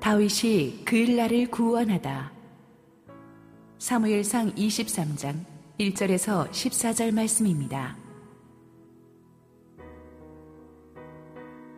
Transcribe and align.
다윗이 0.00 0.86
그일라를 0.86 1.50
구원하다. 1.50 2.32
사무엘상 3.76 4.54
23장 4.54 5.44
1절에서 5.78 6.50
14절 6.50 7.12
말씀입니다. 7.12 7.98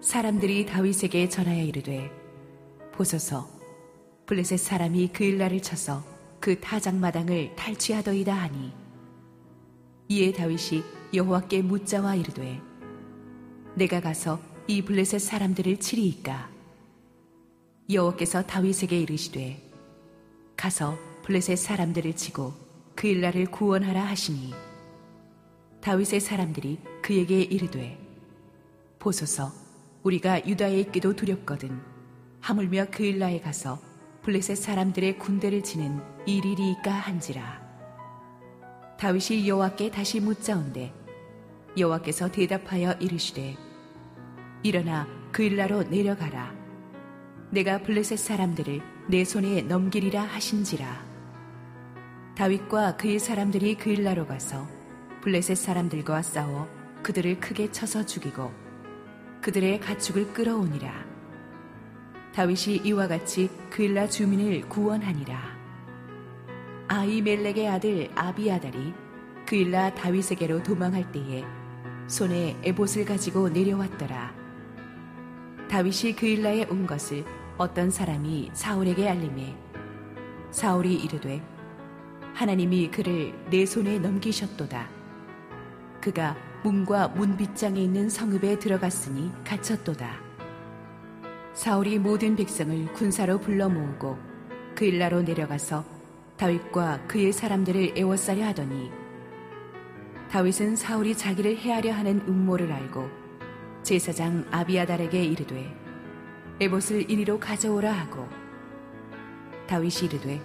사람들이 0.01 0.67
다윗에게 0.67 1.29
전하여 1.29 1.65
이르되 1.65 2.13
보소서 2.93 3.49
블레셋 4.27 4.57
사람이 4.57 5.09
그일라를 5.09 5.61
쳐서 5.61 6.05
그 6.39 6.61
타작마당을 6.61 7.57
탈취하더이다 7.57 8.33
하니 8.33 8.73
이에 10.09 10.33
다윗이 10.33 10.85
여호와께 11.13 11.63
묻자와 11.63 12.15
이르되 12.15 12.61
내가 13.75 14.01
가서 14.01 14.41
이 14.69 14.81
블레셋 14.83 15.21
사람들을 15.21 15.81
치리이까 15.81 16.52
여호와께서 17.91 18.43
다윗에게 18.43 19.01
이르시되 19.01 19.61
가서 20.57 20.97
블레셋 21.25 21.59
사람들을 21.59 22.15
치고 22.15 22.53
그일라를 22.95 23.47
구원하라 23.47 24.05
하시니. 24.05 24.55
다윗의 25.81 26.21
사람들이 26.21 26.79
그에게 27.03 27.43
이르되 27.43 27.99
보소서 28.99 29.51
우리가 30.05 30.47
유다에 30.47 30.79
있기도 30.81 31.15
두렵거든. 31.15 31.81
하물며 32.41 32.87
그 32.91 33.05
일라에 33.05 33.41
가서 33.41 33.81
블레셋 34.23 34.57
사람들의 34.57 35.19
군대를 35.19 35.63
치는 35.63 36.01
일일이까 36.27 36.93
한지라. 36.93 37.61
다윗이 38.99 39.49
여호와께 39.49 39.91
다시 39.91 40.21
묻자온대 40.21 40.93
여호와께서 41.77 42.31
대답하여 42.31 42.93
이르시되 43.01 43.57
일어나 44.63 45.09
그 45.33 45.43
일라로 45.43 45.83
내려가라 45.85 46.62
내가 47.53 47.83
블레셋 47.83 48.19
사람들을 48.19 48.81
내 49.09 49.25
손에 49.25 49.61
넘기리라 49.61 50.23
하신지라 50.23 51.05
다윗과 52.35 52.97
그의 52.97 53.19
사람들이 53.19 53.75
그일라로 53.75 54.27
가서 54.27 54.67
블레셋 55.21 55.59
사람들과 55.59 56.23
싸워 56.23 56.67
그들을 57.03 57.41
크게 57.41 57.71
쳐서 57.71 58.07
죽이고 58.07 58.51
그들의 59.43 59.81
가축을 59.81 60.33
끌어오니라. 60.33 61.05
다윗이 62.33 62.83
이와 62.85 63.07
같이 63.09 63.51
그일라 63.69 64.09
주민을 64.09 64.69
구원하니라. 64.71 65.39
아이멜렉의 66.89 67.69
아들 67.69 68.09
아비아달이 68.15 68.95
그일라 69.47 69.93
다윗에게로 69.95 70.63
도망할 70.63 71.13
때에 71.13 71.45
손에 72.07 72.57
에봇을 72.63 73.05
가지고 73.05 73.51
내려왔더라. 73.51 74.33
다윗이 75.69 76.15
그일라에 76.17 76.65
온 76.71 76.87
것을 76.87 77.42
어떤 77.63 77.93
사람이 77.93 78.51
사울에게 78.55 79.09
알림해 79.09 79.55
사울이 80.51 80.97
이르되 80.97 81.41
하나님이 82.35 82.91
그를 82.91 83.33
내 83.51 83.65
손에 83.65 84.01
넘기셨도다. 84.01 84.89
그가 86.01 86.37
문과 86.65 87.07
문빗장에 87.07 87.81
있는 87.81 88.11
성읍에 88.11 88.59
들어갔으니 88.59 89.31
갇혔도다. 89.45 90.11
사울이 91.55 92.01
모든 92.01 92.35
백성을 92.35 92.93
군사로 92.95 93.39
불러 93.39 93.69
모으고 93.69 94.19
그 94.75 94.85
일라로 94.85 95.23
내려가서 95.23 95.85
다윗과 96.39 97.07
그의 97.07 97.33
사람들을 97.33 97.97
애워싸려 97.97 98.45
하더니 98.47 98.91
다윗은 100.33 100.75
사울이 100.75 101.17
자기를 101.17 101.59
해하려 101.59 101.93
하는 101.93 102.23
음모를 102.27 102.73
알고 102.73 103.09
제사장 103.85 104.47
아비아달에게 104.51 105.23
이르되 105.23 105.82
에봇을 106.61 107.11
이리로 107.11 107.41
가져오라 107.41 107.93
하고 107.93 108.29
다윗이 109.67 110.05
이르되 110.05 110.41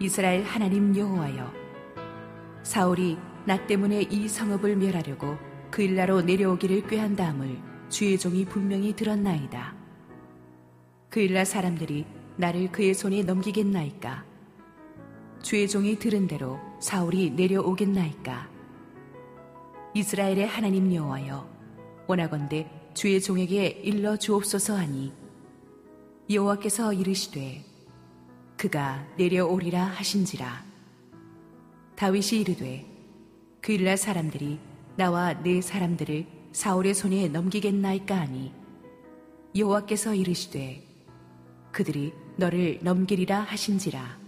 이스라엘 0.00 0.42
하나님 0.44 0.96
여호와여 0.96 1.52
사울이 2.62 3.18
나 3.44 3.66
때문에 3.66 4.02
이 4.02 4.28
성읍을 4.28 4.76
멸하려고 4.76 5.38
그 5.70 5.82
일라로 5.82 6.22
내려오기를 6.22 6.86
꾀한 6.86 7.16
다음을 7.16 7.58
주의 7.88 8.18
종이 8.18 8.44
분명히 8.44 8.94
들었나이다. 8.94 9.74
그 11.08 11.20
일라 11.20 11.44
사람들이 11.44 12.04
나를 12.36 12.70
그의 12.70 12.94
손에 12.94 13.22
넘기겠나이까? 13.22 14.24
주의 15.42 15.66
종이 15.66 15.98
들은 15.98 16.26
대로 16.26 16.58
사울이 16.80 17.30
내려오겠나이까? 17.30 18.48
이스라엘의 19.94 20.46
하나님 20.46 20.94
여호와여 20.94 21.48
원하건대 22.06 22.77
주의 22.98 23.22
종에게 23.22 23.80
일러 23.84 24.16
주옵소서 24.16 24.76
하니 24.76 25.12
여호와께서 26.28 26.92
이르시되 26.92 27.64
그가 28.56 29.06
내려오리라 29.16 29.84
하신지라. 29.84 30.64
다윗이 31.94 32.40
이르되 32.40 32.84
그일라 33.60 33.94
사람들이 33.94 34.58
나와 34.96 35.32
내 35.32 35.60
사람들을 35.60 36.26
사울의 36.50 36.94
손에 36.94 37.28
넘기겠나이까 37.28 38.18
하니 38.18 38.52
여호와께서 39.54 40.16
이르시되 40.16 40.82
그들이 41.70 42.12
너를 42.34 42.80
넘기리라 42.82 43.42
하신지라. 43.42 44.18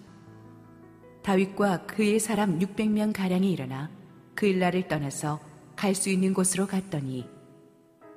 다윗과 1.25 1.87
그의 1.87 2.20
사람 2.20 2.60
600명 2.60 3.12
가량이 3.12 3.50
일어나 3.50 3.91
그일라를 4.37 4.87
떠나서 4.87 5.41
갈 5.75 5.97
수 5.97 6.08
있는 6.08 6.32
곳으로 6.32 6.69
갔더니 6.69 7.39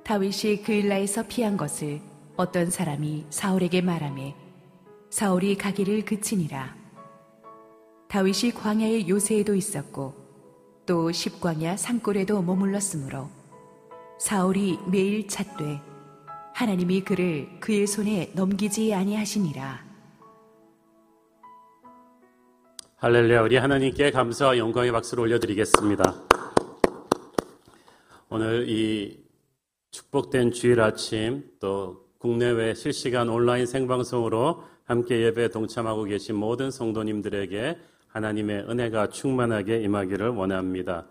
다윗이 0.04 0.62
그일라에서 0.62 1.22
피한 1.26 1.56
것을 1.56 1.98
어떤 2.36 2.70
사람이 2.70 3.24
사울에게 3.30 3.80
말하며 3.80 4.34
사울이 5.08 5.56
가기를 5.56 6.04
그치니라. 6.04 6.76
다윗이 8.08 8.52
광야의 8.52 9.08
요새에도 9.08 9.54
있었고 9.54 10.14
또 10.84 11.10
십광야 11.10 11.78
산골에도 11.78 12.42
머물렀으므로 12.42 13.30
사울이 14.18 14.78
매일 14.86 15.26
찾되 15.26 15.80
하나님이 16.52 17.00
그를 17.02 17.48
그의 17.60 17.86
손에 17.86 18.30
넘기지 18.34 18.92
아니하시니라. 18.92 19.84
할렐루야 22.96 23.40
우리 23.40 23.56
하나님께 23.56 24.10
감사와 24.10 24.58
영광의 24.58 24.92
박수를 24.92 25.22
올려드리겠습니다. 25.24 26.14
오늘 28.28 28.68
이 28.68 29.23
축복된 29.94 30.50
주일 30.50 30.80
아침 30.80 31.48
또 31.60 32.08
국내외 32.18 32.74
실시간 32.74 33.28
온라인 33.28 33.64
생방송으로 33.64 34.64
함께 34.82 35.22
예배에 35.22 35.50
동참하고 35.50 36.02
계신 36.02 36.34
모든 36.34 36.72
성도님들에게 36.72 37.78
하나님의 38.08 38.64
은혜가 38.68 39.10
충만하게 39.10 39.82
임하기를 39.82 40.30
원합니다. 40.30 41.06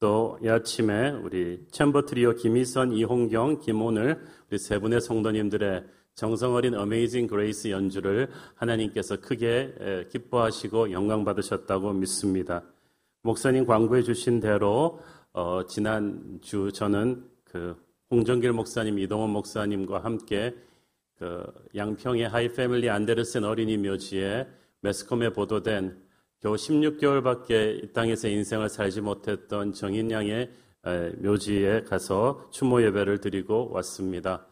또 0.00 0.36
이 0.42 0.48
아침에 0.48 1.10
우리 1.10 1.64
chamber 1.70 2.06
트리오 2.06 2.34
김희선, 2.34 2.92
이홍경, 2.94 3.60
김오늘 3.60 4.20
우리 4.50 4.58
세 4.58 4.80
분의 4.80 5.00
성도님들의 5.00 5.84
정성어린 6.16 6.74
Amazing 6.74 7.28
Grace 7.28 7.68
연주를 7.68 8.30
하나님께서 8.56 9.20
크게 9.20 10.08
기뻐하시고 10.10 10.90
영광 10.90 11.24
받으셨다고 11.24 11.92
믿습니다. 11.92 12.64
목사님 13.22 13.64
광고해 13.64 14.02
주신 14.02 14.40
대로 14.40 14.98
어, 15.32 15.64
지난주 15.68 16.72
저는 16.72 17.24
그 17.44 17.76
홍정길 18.14 18.52
목사님, 18.52 19.00
이동원 19.00 19.30
목사님과 19.30 20.04
함께 20.04 20.54
그 21.18 21.44
양평의 21.74 22.28
하이 22.28 22.48
패밀리 22.48 22.88
안데르센 22.88 23.42
어린이 23.42 23.76
묘지에 23.76 24.46
매스컴에 24.82 25.32
보도된 25.32 26.00
겨우 26.38 26.54
16개월밖에 26.54 27.82
이 27.82 27.92
땅에서 27.92 28.28
인생을 28.28 28.68
살지 28.68 29.00
못했던 29.00 29.72
정인 29.72 30.12
양의 30.12 30.48
묘지에 31.22 31.82
가서 31.82 32.48
추모 32.52 32.80
예배를 32.84 33.18
드리고 33.18 33.70
왔습니다. 33.72 34.46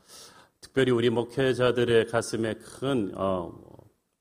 특별히 0.60 0.90
우리 0.90 1.08
목회자들의 1.10 2.06
가슴에 2.06 2.54
큰 2.54 3.12
어, 3.14 3.52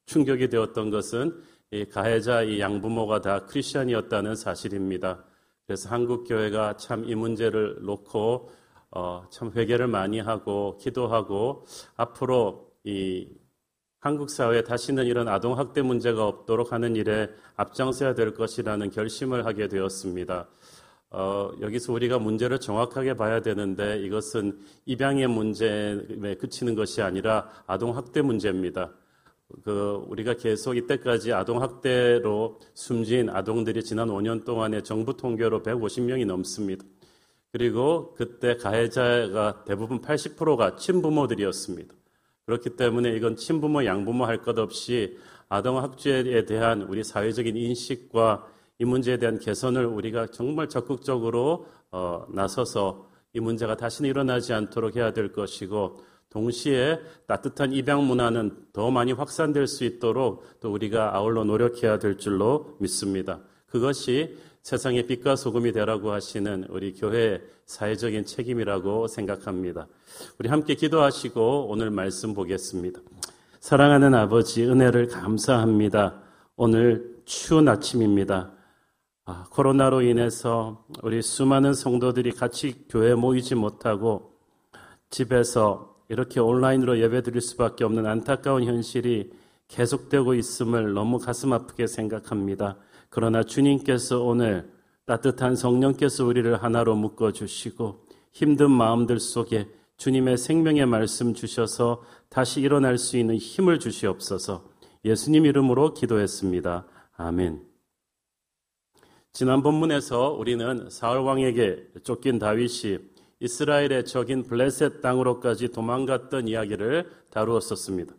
충격이 0.05 0.49
되었던 0.49 0.91
것은 0.91 1.41
이 1.71 1.85
가해자 1.85 2.43
이 2.43 2.59
양부모가 2.59 3.21
다 3.21 3.45
크리스천이었다는 3.47 4.35
사실입니다. 4.35 5.23
그래서 5.65 5.89
한국 5.89 6.27
교회가 6.27 6.77
참 6.77 7.05
이 7.05 7.15
문제를 7.15 7.77
놓고 7.81 8.60
어, 8.91 9.25
참 9.29 9.51
회개를 9.55 9.87
많이 9.87 10.19
하고 10.19 10.77
기도하고 10.77 11.65
앞으로 11.95 12.71
이 12.83 13.27
한국 13.99 14.29
사회에 14.29 14.63
다시는 14.63 15.05
이런 15.05 15.27
아동 15.27 15.57
학대 15.57 15.81
문제가 15.81 16.27
없도록 16.27 16.73
하는 16.73 16.95
일에 16.95 17.29
앞장서야 17.55 18.15
될 18.15 18.33
것이라는 18.33 18.89
결심을 18.89 19.45
하게 19.45 19.67
되었습니다. 19.67 20.49
어, 21.11 21.51
여기서 21.61 21.93
우리가 21.93 22.19
문제를 22.19 22.59
정확하게 22.59 23.13
봐야 23.15 23.41
되는데 23.41 23.99
이것은 23.99 24.59
입양의 24.85 25.27
문제에 25.27 26.35
그치는 26.39 26.75
것이 26.75 27.01
아니라 27.01 27.49
아동 27.67 27.95
학대 27.95 28.21
문제입니다. 28.21 28.91
그 29.63 30.03
우리가 30.07 30.35
계속 30.35 30.75
이때까지 30.77 31.33
아동 31.33 31.61
학대로 31.61 32.59
숨진 32.73 33.29
아동들이 33.29 33.83
지난 33.83 34.07
5년 34.07 34.45
동안의 34.45 34.83
정부 34.83 35.15
통계로 35.15 35.61
150명이 35.61 36.25
넘습니다. 36.25 36.85
그리고 37.51 38.13
그때 38.15 38.55
가해자가 38.55 39.63
대부분 39.65 40.01
80%가 40.01 40.75
친부모들이었습니다. 40.77 41.93
그렇기 42.45 42.71
때문에 42.71 43.11
이건 43.15 43.35
친부모, 43.35 43.85
양부모 43.85 44.25
할 44.25 44.41
것 44.41 44.57
없이 44.57 45.17
아동 45.49 45.77
학주에 45.77 46.45
대한 46.45 46.83
우리 46.83 47.03
사회적인 47.03 47.55
인식과 47.57 48.47
이 48.79 48.85
문제에 48.85 49.17
대한 49.17 49.37
개선을 49.37 49.85
우리가 49.85 50.27
정말 50.27 50.69
적극적으로 50.69 51.67
어, 51.91 52.25
나서서 52.29 53.09
이 53.33 53.39
문제가 53.39 53.75
다시는 53.75 54.09
일어나지 54.09 54.53
않도록 54.53 54.95
해야 54.95 55.11
될 55.11 55.31
것이고 55.33 55.99
동시에 56.29 56.99
따뜻한 57.27 57.73
입양 57.73 58.07
문화는 58.07 58.67
더 58.71 58.89
많이 58.89 59.11
확산될 59.11 59.67
수 59.67 59.83
있도록 59.83 60.45
또 60.61 60.71
우리가 60.71 61.15
아울러 61.15 61.43
노력해야 61.43 61.99
될 61.99 62.17
줄로 62.17 62.77
믿습니다. 62.79 63.41
그것이 63.67 64.37
세상의 64.63 65.07
빛과 65.07 65.35
소금이 65.35 65.71
되라고 65.71 66.11
하시는 66.11 66.65
우리 66.69 66.93
교회의 66.93 67.41
사회적인 67.65 68.25
책임이라고 68.25 69.07
생각합니다. 69.07 69.87
우리 70.39 70.49
함께 70.49 70.75
기도하시고 70.75 71.67
오늘 71.69 71.89
말씀 71.89 72.33
보겠습니다. 72.33 73.01
사랑하는 73.59 74.13
아버지 74.13 74.63
은혜를 74.63 75.07
감사합니다. 75.07 76.21
오늘 76.55 77.21
추운 77.25 77.67
아침입니다. 77.69 78.51
아, 79.25 79.45
코로나로 79.51 80.01
인해서 80.01 80.85
우리 81.03 81.21
수많은 81.21 81.73
성도들이 81.73 82.31
같이 82.31 82.85
교회에 82.89 83.15
모이지 83.15 83.55
못하고 83.55 84.33
집에서 85.09 85.95
이렇게 86.09 86.39
온라인으로 86.39 86.99
예배 86.99 87.23
드릴 87.23 87.41
수밖에 87.41 87.83
없는 87.83 88.05
안타까운 88.05 88.63
현실이 88.63 89.31
계속되고 89.69 90.33
있음을 90.33 90.93
너무 90.93 91.17
가슴 91.19 91.53
아프게 91.53 91.87
생각합니다. 91.87 92.77
그러나 93.11 93.43
주님께서 93.43 94.23
오늘 94.23 94.71
따뜻한 95.05 95.57
성령께서 95.57 96.25
우리를 96.25 96.63
하나로 96.63 96.95
묶어 96.95 97.33
주시고 97.33 98.05
힘든 98.31 98.71
마음들 98.71 99.19
속에 99.19 99.67
주님의 99.97 100.37
생명의 100.37 100.85
말씀 100.85 101.33
주셔서 101.33 102.03
다시 102.29 102.61
일어날 102.61 102.97
수 102.97 103.17
있는 103.17 103.35
힘을 103.35 103.79
주시옵소서 103.79 104.63
예수님 105.03 105.45
이름으로 105.45 105.93
기도했습니다. 105.93 106.85
아멘. 107.17 107.61
지난 109.33 109.61
본문에서 109.61 110.31
우리는 110.31 110.89
사울 110.89 111.19
왕에게 111.19 111.89
쫓긴 112.03 112.39
다윗이 112.39 112.97
이스라엘의 113.41 114.05
적인 114.05 114.43
블레셋 114.43 115.01
땅으로까지 115.01 115.69
도망갔던 115.73 116.47
이야기를 116.47 117.11
다루었었습니다. 117.29 118.13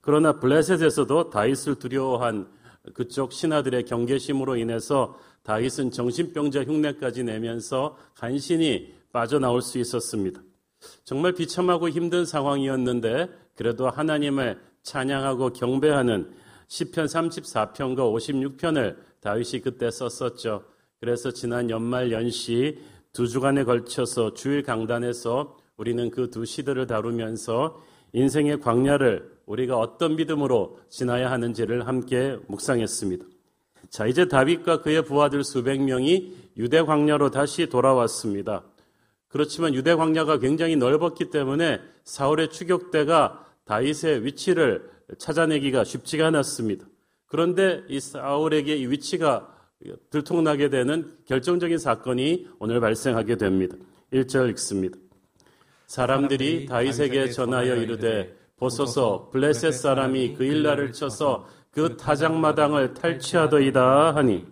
그러나 0.00 0.38
블레셋에서도 0.38 1.30
다윗을 1.30 1.80
두려워한 1.80 2.48
그쪽 2.94 3.32
신하들의 3.32 3.84
경계심으로 3.84 4.56
인해서 4.56 5.18
다윗은 5.42 5.90
정신병자 5.90 6.64
흉내까지 6.64 7.24
내면서 7.24 7.96
간신히 8.14 8.94
빠져나올 9.12 9.62
수 9.62 9.78
있었습니다. 9.78 10.40
정말 11.04 11.32
비참하고 11.32 11.88
힘든 11.88 12.24
상황이었는데 12.24 13.28
그래도 13.54 13.88
하나님을 13.88 14.60
찬양하고 14.82 15.52
경배하는 15.52 16.30
시편 16.68 17.06
34편과 17.06 17.96
56편을 17.96 18.96
다윗이 19.20 19.62
그때 19.62 19.90
썼었죠. 19.90 20.64
그래서 21.00 21.30
지난 21.30 21.70
연말 21.70 22.12
연시 22.12 22.78
두 23.12 23.26
주간에 23.26 23.64
걸쳐서 23.64 24.34
주일 24.34 24.62
강단에서 24.62 25.56
우리는 25.76 26.10
그 26.10 26.30
두 26.30 26.44
시들을 26.44 26.86
다루면서 26.86 27.82
인생의 28.12 28.60
광야를 28.60 29.36
우리가 29.46 29.78
어떤 29.78 30.16
믿음으로 30.16 30.78
지나야 30.88 31.30
하는지를 31.30 31.86
함께 31.86 32.38
묵상했습니다. 32.48 33.24
자, 33.90 34.06
이제 34.06 34.26
다윗과 34.26 34.82
그의 34.82 35.02
부하들 35.04 35.44
수백 35.44 35.80
명이 35.82 36.34
유대 36.56 36.82
광야로 36.82 37.30
다시 37.30 37.68
돌아왔습니다. 37.68 38.64
그렇지만 39.28 39.74
유대 39.74 39.94
광야가 39.94 40.38
굉장히 40.38 40.76
넓었기 40.76 41.30
때문에 41.30 41.80
사울의 42.04 42.50
추격대가 42.50 43.44
다윗의 43.64 44.24
위치를 44.24 44.90
찾아내기가 45.18 45.84
쉽지가 45.84 46.28
않았습니다. 46.28 46.86
그런데 47.26 47.82
이 47.88 48.00
사울에게 48.00 48.76
이 48.76 48.86
위치가 48.86 49.52
들통나게 50.10 50.70
되는 50.70 51.12
결정적인 51.26 51.78
사건이 51.78 52.48
오늘 52.58 52.80
발생하게 52.80 53.36
됩니다. 53.36 53.76
1절 54.12 54.50
읽습니다. 54.50 54.98
사람들이 55.86 56.66
다윗에게 56.66 57.30
전하여 57.30 57.76
이르되 57.76 58.36
보소서 58.56 59.28
블레셋 59.32 59.72
사람이 59.74 60.34
그 60.34 60.44
일날을 60.44 60.92
쳐서 60.92 61.46
그 61.70 61.96
타작마당을 61.96 62.94
탈취하더이다 62.94 64.14
하니 64.14 64.46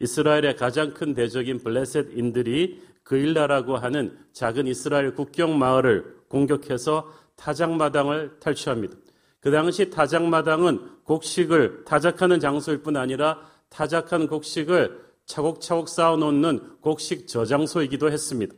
이스라엘의 0.00 0.56
가장 0.56 0.94
큰 0.94 1.14
대적인 1.14 1.58
블레셋인들이 1.58 2.82
그 3.02 3.16
일나라고 3.16 3.76
하는 3.76 4.16
작은 4.32 4.66
이스라엘 4.66 5.14
국경 5.14 5.58
마을을 5.58 6.18
공격해서 6.28 7.10
타작마당을 7.36 8.38
탈취합니다. 8.38 8.96
그 9.40 9.50
당시 9.50 9.90
타작마당은 9.90 11.02
곡식을 11.04 11.84
타작하는 11.84 12.38
장소일 12.40 12.82
뿐 12.82 12.96
아니라 12.96 13.40
타작한 13.70 14.26
곡식을 14.26 15.08
차곡차곡 15.26 15.88
쌓아놓는 15.88 16.80
곡식 16.80 17.28
저장소이기도 17.28 18.10
했습니다. 18.10 18.54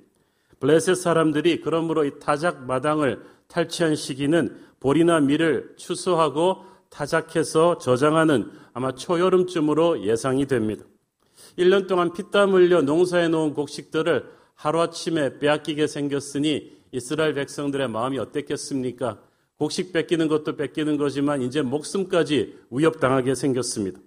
블레셋 0.61 0.97
사람들이 0.97 1.61
그러므로 1.61 2.05
이 2.05 2.19
타작 2.21 2.67
마당을 2.67 3.23
탈취한 3.49 3.97
시기는 3.97 4.57
보리나 4.79 5.21
밀을 5.21 5.75
추수하고 5.77 6.65
타작해서 6.91 7.79
저장하는 7.79 8.51
아마 8.73 8.93
초여름쯤으로 8.93 10.05
예상이 10.05 10.47
됩니다. 10.47 10.85
1년 11.59 11.89
동안 11.89 12.13
피땀 12.13 12.53
흘려 12.53 12.83
농사해 12.83 13.29
놓은 13.29 13.55
곡식들을 13.55 14.25
하루아침에 14.55 15.39
빼앗기게 15.39 15.87
생겼으니 15.87 16.79
이스라엘 16.93 17.35
백성들의 17.35 17.89
마음이 17.89 18.19
어땠겠습니까? 18.19 19.21
곡식 19.57 19.93
뺏기는 19.93 20.29
것도 20.29 20.57
뺏기는 20.57 20.97
거지만 20.97 21.43
이제 21.43 21.63
목숨까지 21.63 22.59
위협당하게 22.71 23.35
생겼습니다. 23.35 24.01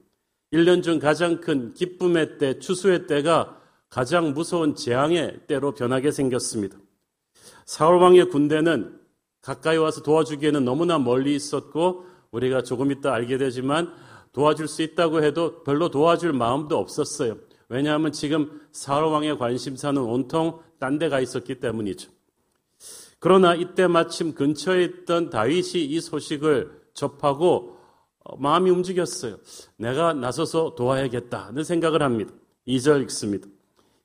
1년 0.52 0.84
중 0.84 1.00
가장 1.00 1.42
큰 1.42 1.74
기쁨의 1.74 2.38
때, 2.38 2.60
추수의 2.60 3.08
때가 3.08 3.60
가장 3.94 4.34
무서운 4.34 4.74
재앙의 4.74 5.42
때로 5.46 5.76
변하게 5.76 6.10
생겼습니다. 6.10 6.76
사울왕의 7.68 8.30
군대는 8.30 9.00
가까이 9.40 9.78
와서 9.78 10.02
도와주기에는 10.02 10.66
너무나 10.66 10.98
멀리 10.98 11.36
있었고 11.36 12.08
우리가 12.32 12.64
조금 12.64 12.92
이따 12.92 13.14
알게 13.14 13.38
되지만 13.38 13.94
도와줄 14.32 14.68
수 14.68 14.82
있다고 14.82 15.24
해도 15.24 15.62
별로 15.64 15.92
도와줄 15.92 16.34
마음도 16.34 16.80
없었어요. 16.80 17.38
왜냐하면 17.70 18.12
지금 18.12 18.62
사울 18.72 19.12
왕의 19.12 19.38
관심사는 19.38 20.02
온통 20.02 20.60
딴 20.80 20.98
데 20.98 21.08
가 21.08 21.20
있었기 21.20 21.60
때문이죠. 21.60 22.10
그러나 23.20 23.54
이때 23.54 23.86
마침 23.86 24.34
근처에 24.34 24.84
있던 24.86 25.30
다윗이 25.30 25.86
이 25.86 26.02
소식을 26.02 26.82
접하고 26.96 27.78
어, 28.24 28.38
마음이 28.38 28.72
움직였어요. 28.72 29.38
내가 29.78 30.14
나서서 30.14 30.74
도와야겠다는 30.74 31.64
생각을 31.64 32.02
합니다. 32.02 32.34
2절 32.68 33.04
읽습니다. 33.04 33.53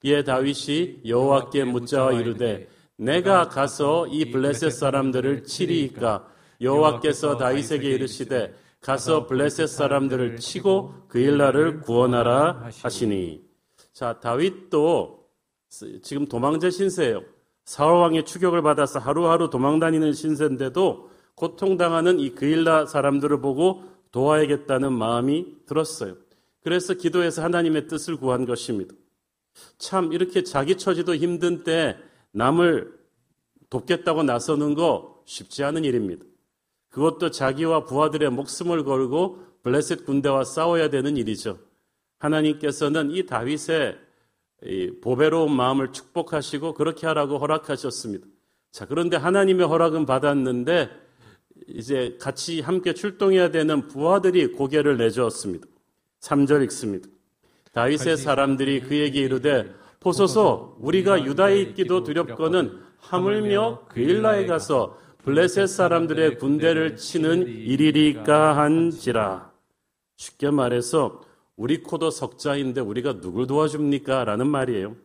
이에 0.05 0.23
다윗이 0.23 1.01
여호와께 1.07 1.65
묻자 1.65 2.13
이르되 2.13 2.69
내가 2.97 3.49
가서 3.49 4.07
이 4.09 4.31
블레셋 4.31 4.73
사람들을 4.73 5.45
치리이까 5.45 6.29
여호와께서 6.61 7.37
다윗에게 7.37 7.89
이르시되 7.91 8.55
가서 8.81 9.27
블레셋 9.27 9.69
사람들을 9.69 10.37
치고 10.37 10.95
그 11.09 11.19
일날을 11.19 11.81
구원하라 11.81 12.71
하시니 12.83 13.43
자 13.93 14.21
다윗도 14.21 15.19
지금 16.03 16.27
도망자 16.27 16.71
신세예요. 16.71 17.23
사울 17.65 17.99
왕의 18.01 18.25
추격을 18.25 18.63
받아서 18.63 18.99
하루하루 18.99 19.51
도망다니는 19.51 20.13
신세인데도 20.13 21.11
고통당하는 21.35 22.19
이 22.19 22.31
그일라 22.31 22.87
사람들을 22.87 23.41
보고 23.41 23.85
도와야겠다는 24.11 24.93
마음이 24.93 25.67
들었어요. 25.67 26.17
그래서 26.63 26.95
기도해서 26.95 27.43
하나님의 27.43 27.87
뜻을 27.87 28.17
구한 28.17 28.47
것입니다. 28.47 28.95
참 29.79 30.13
이렇게 30.13 30.43
자기 30.43 30.77
처지도 30.77 31.15
힘든 31.17 31.65
때 31.65 31.97
남을 32.33 32.93
돕겠다고 33.71 34.23
나서는 34.23 34.75
거 34.75 35.23
쉽지 35.27 35.65
않은 35.65 35.85
일입니다. 35.85 36.25
그것도 36.91 37.31
자기와 37.31 37.85
부하들의 37.85 38.31
목숨을 38.31 38.85
걸고 38.85 39.45
블레셋 39.63 40.05
군대와 40.05 40.45
싸워야 40.45 40.89
되는 40.91 41.17
일이죠. 41.17 41.59
하나님께서는 42.19 43.11
이 43.11 43.27
다윗의 43.27 43.99
보배로운 45.03 45.55
마음을 45.55 45.93
축복하시고 45.93 46.75
그렇게 46.75 47.07
하라고 47.07 47.39
허락하셨습니다. 47.39 48.27
자, 48.71 48.87
그런데 48.87 49.17
하나님의 49.17 49.67
허락은 49.67 50.07
받았는데 50.07 50.91
이제 51.69 52.17
같이 52.21 52.61
함께 52.61 52.95
출동해야 52.95 53.51
되는 53.51 53.89
부하들이 53.89 54.53
고개를 54.53 54.97
내주었습니다. 54.97 55.67
3절 56.21 56.65
읽습니다. 56.65 57.09
다윗의 57.79 58.17
사람들이 58.17 58.81
그에게 58.81 59.21
이르되 59.21 59.73
보소서 60.01 60.77
우리가 60.81 61.25
유다에 61.25 61.61
있기도 61.61 62.03
두렵거는 62.03 62.77
하물며 62.99 63.85
그일라에 63.89 64.47
가서 64.47 64.99
블레셋 65.23 65.69
사람들의 65.69 66.39
군대를 66.39 66.97
치는 66.97 67.47
일이리까 67.47 68.57
한지라. 68.57 69.53
쉽게 70.17 70.51
말해서 70.51 71.21
우리 71.55 71.81
코도 71.85 72.11
석자인데 72.11 72.81
우리가 72.81 73.21
누굴 73.21 73.47
도와줍니까? 73.47 74.25
라는 74.25 74.49
말이에요. 74.49 74.97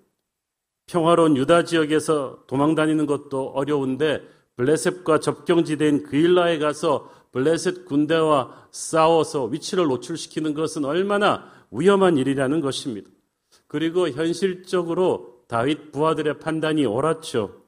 평화로운 0.88 1.38
유다 1.38 1.66
지역에서 1.66 2.40
도망다니는 2.48 3.06
것도 3.06 3.52
어려운데 3.52 4.24
블레셋과 4.56 5.20
접경지대인 5.20 6.02
그일라에 6.02 6.58
가서 6.58 7.12
블레셋 7.34 7.86
군대와 7.86 8.68
싸워서 8.72 9.46
위치를 9.46 9.86
노출시키는 9.86 10.56
것은 10.56 10.86
얼마나 10.86 11.53
위험한 11.74 12.18
일이라는 12.18 12.62
것입니다. 12.62 13.10
그리고 13.68 14.10
현실적으로 14.10 15.44
다윗 15.48 15.92
부하들의 15.92 16.40
판단이 16.40 16.86
옳았죠. 16.86 17.64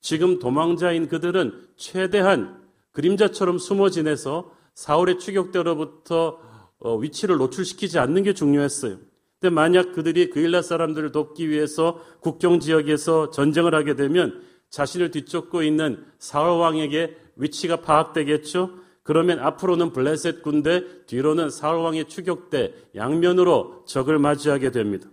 지금 0.00 0.38
도망자인 0.38 1.08
그들은 1.08 1.66
최대한 1.76 2.62
그림자처럼 2.92 3.58
숨어 3.58 3.90
지내서 3.90 4.52
사울의 4.74 5.18
추격대로부터 5.18 6.38
어, 6.78 6.96
위치를 6.96 7.36
노출시키지 7.38 7.98
않는 7.98 8.24
게 8.24 8.34
중요했어요. 8.34 8.98
근데 9.40 9.54
만약 9.54 9.92
그들이 9.92 10.30
그일라 10.30 10.62
사람들을 10.62 11.12
돕기 11.12 11.48
위해서 11.48 12.00
국경 12.20 12.60
지역에서 12.60 13.30
전쟁을 13.30 13.74
하게 13.74 13.94
되면 13.94 14.42
자신을 14.70 15.10
뒤쫓고 15.10 15.62
있는 15.62 16.04
사울 16.18 16.58
왕에게 16.60 17.16
위치가 17.36 17.80
파악되겠죠. 17.80 18.83
그러면 19.04 19.38
앞으로는 19.38 19.92
블레셋 19.92 20.42
군대, 20.42 21.04
뒤로는 21.04 21.50
사울 21.50 21.78
왕의 21.80 22.08
추격대 22.08 22.74
양면으로 22.96 23.84
적을 23.86 24.18
맞이하게 24.18 24.70
됩니다. 24.70 25.08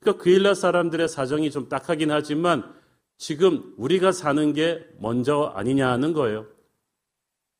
그러니까 0.00 0.22
그일라 0.22 0.54
사람들의 0.54 1.06
사정이 1.08 1.50
좀 1.50 1.68
딱하긴 1.68 2.10
하지만 2.10 2.64
지금 3.18 3.74
우리가 3.76 4.12
사는 4.12 4.52
게 4.54 4.84
먼저 4.98 5.52
아니냐 5.54 5.90
하는 5.90 6.14
거예요. 6.14 6.46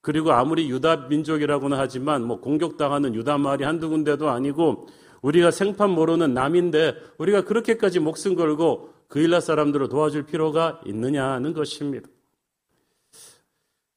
그리고 0.00 0.32
아무리 0.32 0.70
유다 0.70 1.08
민족이라고는 1.08 1.76
하지만 1.76 2.24
뭐 2.24 2.40
공격당하는 2.40 3.14
유다 3.14 3.36
마을이 3.36 3.64
한두 3.64 3.90
군데도 3.90 4.30
아니고 4.30 4.88
우리가 5.20 5.50
생판 5.50 5.90
모르는 5.90 6.32
남인데 6.32 6.94
우리가 7.18 7.42
그렇게까지 7.42 8.00
목숨 8.00 8.36
걸고 8.36 8.94
그일라 9.08 9.40
사람들을 9.40 9.88
도와줄 9.90 10.24
필요가 10.24 10.80
있느냐 10.86 11.26
하는 11.32 11.52
것입니다. 11.52 12.08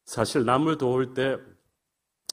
사실 0.04 0.44
남을 0.44 0.78
도울 0.78 1.14
때 1.14 1.38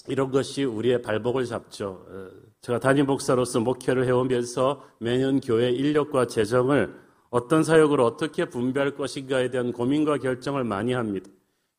이런 0.09 0.31
것이 0.31 0.65
우리의 0.65 1.03
발목을 1.03 1.45
잡죠. 1.47 2.05
어, 2.09 2.29
제가 2.61 2.81
담임 2.81 3.07
목사로서 3.07 3.61
목회를 3.61 4.07
해오면서 4.07 4.85
매년 4.99 5.41
교회 5.41 5.71
인력과 5.71 6.27
재정을 6.27 6.95
어떤 7.31 7.63
사역으로 7.63 8.05
어떻게 8.05 8.47
분배할 8.47 8.95
것인가에 8.95 9.51
대한 9.51 9.73
고민과 9.73 10.19
결정을 10.19 10.65
많이 10.65 10.93
합니다. 10.93 11.31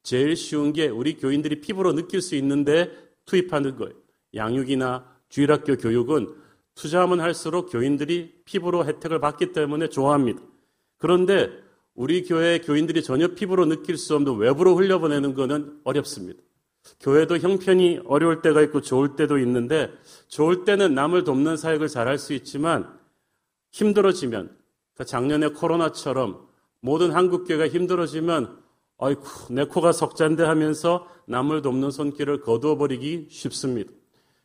제일 0.04 0.36
쉬운 0.36 0.74
게 0.74 0.88
우리 0.88 1.18
교인들이 1.18 1.60
피부로 1.60 1.94
느낄 1.94 2.22
수 2.22 2.36
있는데 2.36 2.92
투입하는 3.26 3.76
거예요. 3.76 3.94
양육이나 4.36 5.06
주일학교 5.28 5.76
교육은 5.76 6.36
투자하면 6.76 7.20
할수록 7.20 7.72
교인들이 7.72 8.42
피부로 8.46 8.86
혜택을 8.86 9.20
받기 9.20 9.52
때문에 9.52 9.90
좋아합니다. 9.90 10.42
그런데 10.98 11.50
우리 11.94 12.24
교회 12.24 12.60
교인들이 12.60 13.04
전혀 13.04 13.28
피부로 13.30 13.66
느낄 13.66 13.98
수 13.98 14.16
없는 14.16 14.38
외부로 14.38 14.76
흘려보내는 14.76 15.34
것은 15.34 15.82
어렵습니다. 15.84 16.42
교회도 17.00 17.38
형편이 17.38 18.02
어려울 18.06 18.42
때가 18.42 18.62
있고 18.64 18.82
좋을 18.82 19.16
때도 19.16 19.38
있는데 19.40 19.92
좋을 20.28 20.66
때는 20.66 20.94
남을 20.94 21.24
돕는 21.24 21.58
사역을 21.58 21.88
잘할 21.88 22.18
수 22.18 22.34
있지만 22.34 23.00
힘들어지면 23.72 24.56
그러니까 24.94 25.04
작년에 25.06 25.50
코로나처럼 25.50 26.48
모든 26.82 27.12
한국교회가 27.12 27.68
힘들어지면 27.68 28.62
아이쿠 28.98 29.54
내 29.54 29.64
코가 29.64 29.92
석잔데 29.92 30.44
하면서 30.44 31.08
남을 31.26 31.62
돕는 31.62 31.92
손길을 31.92 32.42
거두어 32.42 32.78
버리기 32.78 33.28
쉽습니다. 33.30 33.92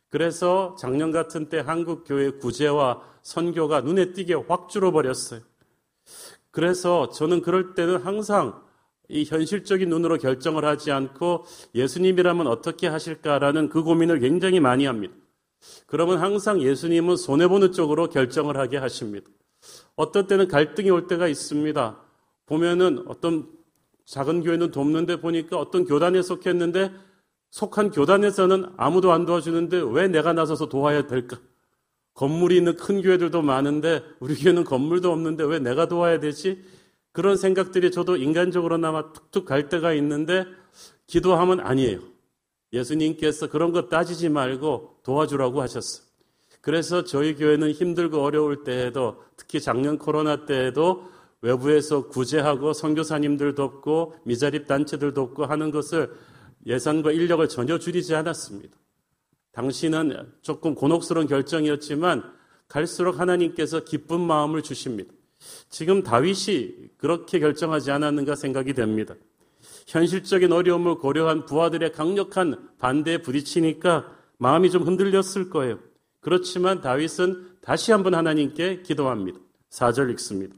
그래서 0.09 0.75
작년 0.79 1.11
같은 1.11 1.49
때 1.49 1.59
한국교회 1.59 2.31
구제와 2.31 3.01
선교가 3.21 3.81
눈에 3.81 4.13
띄게 4.13 4.33
확 4.47 4.69
줄어버렸어요. 4.69 5.41
그래서 6.51 7.09
저는 7.09 7.41
그럴 7.41 7.73
때는 7.73 7.97
항상 7.97 8.63
이 9.09 9.23
현실적인 9.23 9.89
눈으로 9.89 10.17
결정을 10.17 10.65
하지 10.65 10.91
않고 10.91 11.45
예수님이라면 11.73 12.47
어떻게 12.47 12.87
하실까라는 12.87 13.69
그 13.69 13.83
고민을 13.83 14.19
굉장히 14.19 14.59
많이 14.59 14.85
합니다. 14.85 15.13
그러면 15.87 16.19
항상 16.19 16.61
예수님은 16.61 17.15
손해보는 17.15 17.71
쪽으로 17.71 18.09
결정을 18.09 18.57
하게 18.57 18.77
하십니다. 18.77 19.27
어떤 19.95 20.27
때는 20.27 20.47
갈등이 20.47 20.89
올 20.89 21.07
때가 21.07 21.27
있습니다. 21.27 21.99
보면은 22.45 23.03
어떤 23.07 23.47
작은 24.05 24.43
교회는 24.43 24.71
돕는데 24.71 25.19
보니까 25.21 25.57
어떤 25.57 25.85
교단에 25.85 26.21
속했는데 26.21 26.91
속한 27.49 27.91
교단에서는 27.91 28.73
아무도 28.77 29.11
안 29.11 29.25
도와주는데 29.25 29.81
왜 29.91 30.07
내가 30.07 30.33
나서서 30.33 30.67
도와야 30.67 31.07
될까? 31.07 31.39
건물이 32.13 32.57
있는 32.57 32.75
큰 32.75 33.01
교회들도 33.01 33.41
많은데 33.41 34.03
우리 34.19 34.35
교회는 34.35 34.63
건물도 34.63 35.11
없는데 35.11 35.43
왜 35.43 35.59
내가 35.59 35.87
도와야 35.87 36.19
되지? 36.19 36.63
그런 37.15 37.37
생각들이 37.37 37.91
저도 37.91 38.17
인간적으로나마 38.17 39.13
툭툭 39.13 39.45
갈 39.45 39.69
때가 39.69 39.93
있는데 39.93 40.45
기도하면 41.07 41.61
아니에요. 41.61 42.01
예수님께서 42.73 43.47
그런 43.47 43.71
거 43.71 43.87
따지지 43.87 44.27
말고 44.27 44.97
도와주라고 45.01 45.61
하셨어요. 45.61 46.05
그래서 46.59 47.05
저희 47.05 47.35
교회는 47.35 47.71
힘들고 47.71 48.21
어려울 48.21 48.65
때에도 48.65 49.23
특히 49.37 49.61
작년 49.61 49.97
코로나 49.97 50.45
때에도 50.45 51.09
외부에서 51.41 52.07
구제하고 52.07 52.73
선교사님들 52.73 53.55
돕고 53.55 54.15
미자립 54.25 54.67
단체들 54.67 55.13
돕고 55.13 55.45
하는 55.45 55.71
것을 55.71 56.11
예산과 56.65 57.13
인력을 57.13 57.47
전혀 57.47 57.79
줄이지 57.79 58.13
않았습니다. 58.13 58.77
당신은 59.53 60.33
조금 60.41 60.75
곤혹스러운 60.75 61.27
결정이었지만 61.27 62.29
갈수록 62.67 63.21
하나님께서 63.21 63.85
기쁜 63.85 64.19
마음을 64.19 64.63
주십니다. 64.63 65.13
지금 65.69 66.03
다윗이 66.03 66.89
그렇게 66.97 67.39
결정하지 67.39 67.91
않았는가 67.91 68.35
생각이 68.35 68.73
됩니다. 68.73 69.15
현실적인 69.87 70.51
어려움을 70.51 70.95
고려한 70.95 71.45
부하들의 71.45 71.91
강력한 71.91 72.69
반대에 72.79 73.19
부딪히니까 73.19 74.11
마음이 74.37 74.71
좀 74.71 74.83
흔들렸을 74.83 75.49
거예요. 75.49 75.79
그렇지만 76.21 76.81
다윗은 76.81 77.57
다시 77.61 77.91
한번 77.91 78.15
하나님께 78.15 78.81
기도합니다. 78.81 79.39
4절 79.69 80.11
읽습니다. 80.11 80.55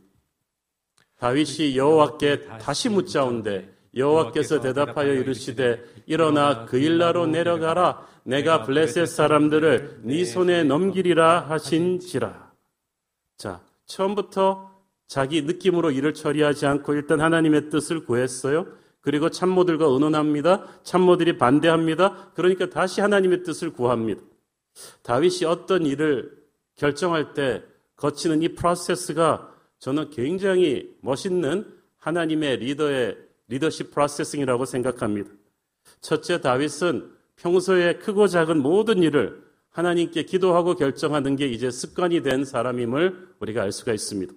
다윗이 1.19 1.75
여호와께 1.75 2.43
다시 2.59 2.89
묻자온데 2.89 3.73
여호와께서 3.95 4.61
대답하여 4.61 5.13
이르시되 5.13 5.83
일어나 6.05 6.65
그 6.65 6.77
일나로 6.77 7.27
내려가라 7.27 8.05
내가 8.23 8.63
블레셋 8.63 9.07
사람들을 9.07 10.01
네 10.03 10.25
손에 10.25 10.63
넘기리라 10.63 11.49
하신지라. 11.49 12.51
자, 13.37 13.61
처음부터 13.85 14.66
자기 15.07 15.41
느낌으로 15.41 15.91
일을 15.91 16.13
처리하지 16.13 16.65
않고 16.65 16.93
일단 16.93 17.21
하나님의 17.21 17.69
뜻을 17.69 18.03
구했어요. 18.05 18.67
그리고 19.01 19.29
참모들과 19.29 19.85
의논합니다. 19.85 20.65
참모들이 20.83 21.37
반대합니다. 21.37 22.31
그러니까 22.35 22.69
다시 22.69 22.99
하나님의 22.99 23.43
뜻을 23.43 23.71
구합니다. 23.71 24.21
다윗이 25.03 25.45
어떤 25.45 25.85
일을 25.85 26.37
결정할 26.75 27.33
때 27.33 27.63
거치는 27.95 28.43
이 28.43 28.49
프로세스가 28.49 29.53
저는 29.79 30.09
굉장히 30.09 30.93
멋있는 31.01 31.65
하나님의 31.97 32.57
리더의 32.57 33.17
리더십 33.47 33.91
프로세싱이라고 33.91 34.65
생각합니다. 34.65 35.29
첫째 36.01 36.41
다윗은 36.41 37.11
평소에 37.37 37.95
크고 37.95 38.27
작은 38.27 38.61
모든 38.61 39.01
일을 39.03 39.41
하나님께 39.69 40.23
기도하고 40.23 40.75
결정하는 40.75 41.35
게 41.35 41.47
이제 41.47 41.71
습관이 41.71 42.23
된 42.23 42.43
사람임을 42.43 43.35
우리가 43.39 43.61
알 43.61 43.71
수가 43.71 43.93
있습니다. 43.93 44.33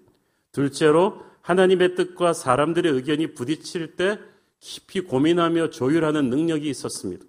둘째로 0.53 1.23
하나님의 1.43 1.95
뜻과 1.95 2.33
사람들의 2.33 2.93
의견이 2.93 3.35
부딪힐 3.35 3.97
때 3.97 4.19
깊이 4.61 5.01
고민하며 5.01 5.71
조율하는 5.71 6.29
능력이 6.29 6.69
있었습니다. 6.69 7.25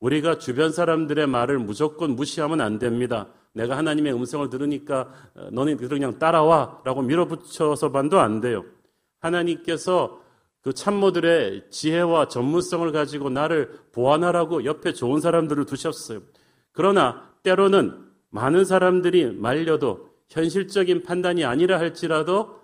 우리가 0.00 0.38
주변 0.38 0.72
사람들의 0.72 1.26
말을 1.26 1.58
무조건 1.58 2.14
무시하면 2.14 2.60
안 2.60 2.78
됩니다. 2.78 3.28
내가 3.52 3.76
하나님의 3.76 4.14
음성을 4.14 4.48
들으니까 4.48 5.12
어, 5.34 5.48
너네 5.50 5.76
그냥 5.76 6.18
따라와 6.18 6.82
라고 6.84 7.02
밀어붙여서 7.02 7.90
반도 7.90 8.20
안 8.20 8.40
돼요. 8.40 8.64
하나님께서 9.20 10.22
그 10.60 10.72
참모들의 10.72 11.70
지혜와 11.70 12.28
전문성을 12.28 12.90
가지고 12.92 13.30
나를 13.30 13.80
보완하라고 13.92 14.64
옆에 14.64 14.92
좋은 14.92 15.20
사람들을 15.20 15.64
두셨어요. 15.66 16.20
그러나 16.72 17.30
때로는 17.42 18.06
많은 18.30 18.64
사람들이 18.64 19.32
말려도 19.32 20.07
현실적인 20.28 21.02
판단이 21.02 21.44
아니라 21.44 21.78
할지라도 21.78 22.60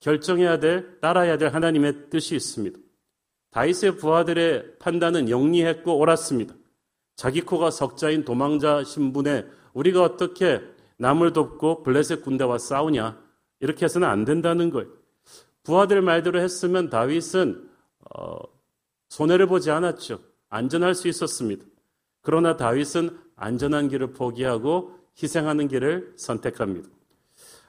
결정해야 0.00 0.58
될, 0.58 1.00
따라야 1.00 1.38
될 1.38 1.54
하나님의 1.54 2.10
뜻이 2.10 2.34
있습니다. 2.36 2.78
다윗의 3.50 3.96
부하들의 3.98 4.78
판단은 4.78 5.30
영리했고 5.30 5.96
옳았습니다. 5.98 6.54
자기 7.16 7.40
코가 7.40 7.70
석자인 7.70 8.24
도망자 8.24 8.82
신분에 8.84 9.46
우리가 9.72 10.02
어떻게 10.02 10.60
남을 10.98 11.32
돕고 11.32 11.82
블레셋 11.82 12.22
군대와 12.22 12.58
싸우냐 12.58 13.22
이렇게 13.60 13.84
해서는 13.84 14.08
안 14.08 14.24
된다는 14.24 14.70
거예요. 14.70 14.90
부하들 15.62 16.02
말대로 16.02 16.40
했으면 16.40 16.90
다윗은 16.90 17.68
어, 18.10 18.36
손해를 19.08 19.46
보지 19.46 19.70
않았죠. 19.70 20.20
안전할 20.48 20.94
수 20.94 21.08
있었습니다. 21.08 21.64
그러나 22.20 22.56
다윗은 22.56 23.18
안전한 23.36 23.88
길을 23.88 24.12
포기하고 24.12 24.98
희생하는 25.22 25.68
길을 25.68 26.14
선택합니다. 26.16 26.88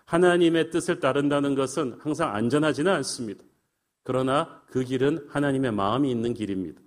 하나님의 0.06 0.70
뜻을 0.70 1.00
따른다는 1.00 1.56
것은 1.56 1.98
항상 2.00 2.36
안전하지는 2.36 2.92
않습니다. 2.94 3.44
그러나 4.04 4.62
그 4.68 4.84
길은 4.84 5.28
하나님의 5.30 5.72
마음이 5.72 6.12
있는 6.12 6.34
길입니다. 6.34 6.80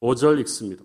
5절 0.00 0.38
읽습니다. 0.40 0.84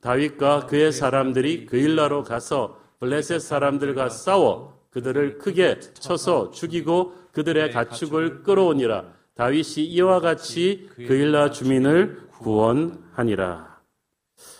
다윗과 0.00 0.66
그의 0.66 0.92
사람들이 0.92 1.66
그일라로 1.66 2.22
가서 2.22 2.78
블레셋 3.00 3.40
사람들과 3.40 4.10
싸워 4.10 4.84
그들을 4.90 5.38
크게 5.38 5.80
쳐서 5.80 6.50
죽이고 6.50 7.14
그들의 7.32 7.72
가축을 7.72 8.42
끌어오니라. 8.42 9.12
다윗이 9.34 9.86
이와 9.86 10.20
같이 10.20 10.88
그일라 10.94 11.50
주민을 11.50 12.28
구원하니라. 12.28 13.80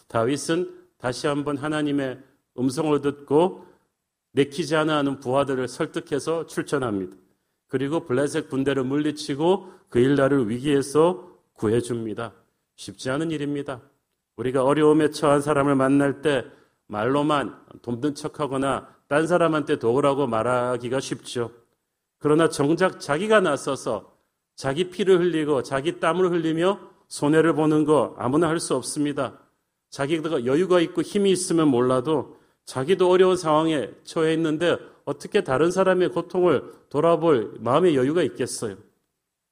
다윗은 0.08 0.74
다시 0.98 1.26
한번 1.26 1.56
하나님의 1.56 2.18
음성을 2.58 3.00
듣고 3.00 3.66
내키지 4.32 4.76
않아 4.76 4.96
하는 4.98 5.20
부하들을 5.20 5.68
설득해서 5.68 6.46
출전합니다. 6.46 7.16
그리고 7.68 8.04
블레셋 8.04 8.48
군대를 8.48 8.84
물리치고 8.84 9.72
그일라를 9.88 10.48
위기에서 10.48 11.28
구해줍니다. 11.54 12.32
쉽지 12.76 13.10
않은 13.10 13.30
일입니다. 13.30 13.80
우리가 14.36 14.64
어려움에 14.64 15.10
처한 15.10 15.40
사람을 15.40 15.76
만날 15.76 16.20
때 16.20 16.44
말로만 16.86 17.56
돕는 17.82 18.14
척하거나 18.14 18.88
딴 19.08 19.26
사람한테 19.26 19.78
도우라고 19.78 20.26
말하기가 20.26 21.00
쉽죠. 21.00 21.52
그러나 22.18 22.48
정작 22.48 23.00
자기가 23.00 23.40
나서서 23.40 24.12
자기 24.56 24.90
피를 24.90 25.20
흘리고 25.20 25.62
자기 25.62 26.00
땀을 26.00 26.30
흘리며 26.30 26.80
손해를 27.08 27.54
보는 27.54 27.84
거 27.84 28.14
아무나 28.18 28.48
할 28.48 28.58
수 28.58 28.74
없습니다. 28.74 29.38
자기가 29.90 30.44
여유가 30.44 30.80
있고 30.80 31.02
힘이 31.02 31.30
있으면 31.30 31.68
몰라도 31.68 32.36
자기도 32.64 33.10
어려운 33.10 33.36
상황에 33.36 33.90
처해 34.04 34.32
있는데 34.34 34.76
어떻게 35.04 35.42
다른 35.42 35.70
사람의 35.70 36.10
고통을 36.10 36.72
돌아볼 36.88 37.56
마음의 37.60 37.96
여유가 37.96 38.22
있겠어요? 38.22 38.76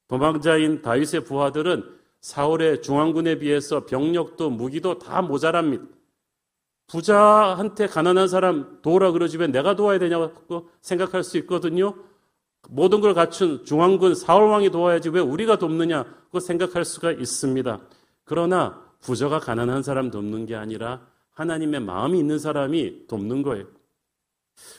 도망자인 0.07 0.81
다윗의 0.81 1.23
부하들은 1.23 1.83
사울의 2.21 2.81
중앙군에 2.81 3.39
비해서 3.39 3.85
병력도 3.85 4.49
무기도 4.49 4.97
다 4.97 5.21
모자랍니다. 5.21 5.85
부자한테 6.87 7.87
가난한 7.87 8.27
사람 8.27 8.79
도우라 8.81 9.11
그러지만 9.11 9.51
내가 9.51 9.75
도와야 9.75 9.99
되냐고 9.99 10.69
생각할 10.81 11.23
수 11.23 11.37
있거든요. 11.39 11.95
모든 12.69 13.01
걸 13.01 13.13
갖춘 13.13 13.65
중앙군 13.65 14.15
사울왕이 14.15 14.69
도와야지 14.69 15.09
왜 15.09 15.19
우리가 15.19 15.57
돕느냐고 15.57 16.39
생각할 16.39 16.85
수가 16.85 17.11
있습니다. 17.11 17.81
그러나 18.23 18.81
부자가 19.01 19.39
가난한 19.39 19.83
사람 19.83 20.11
돕는 20.11 20.45
게 20.45 20.55
아니라 20.55 21.05
하나님의 21.33 21.81
마음이 21.81 22.19
있는 22.19 22.39
사람이 22.39 23.07
돕는 23.07 23.41
거예요. 23.43 23.67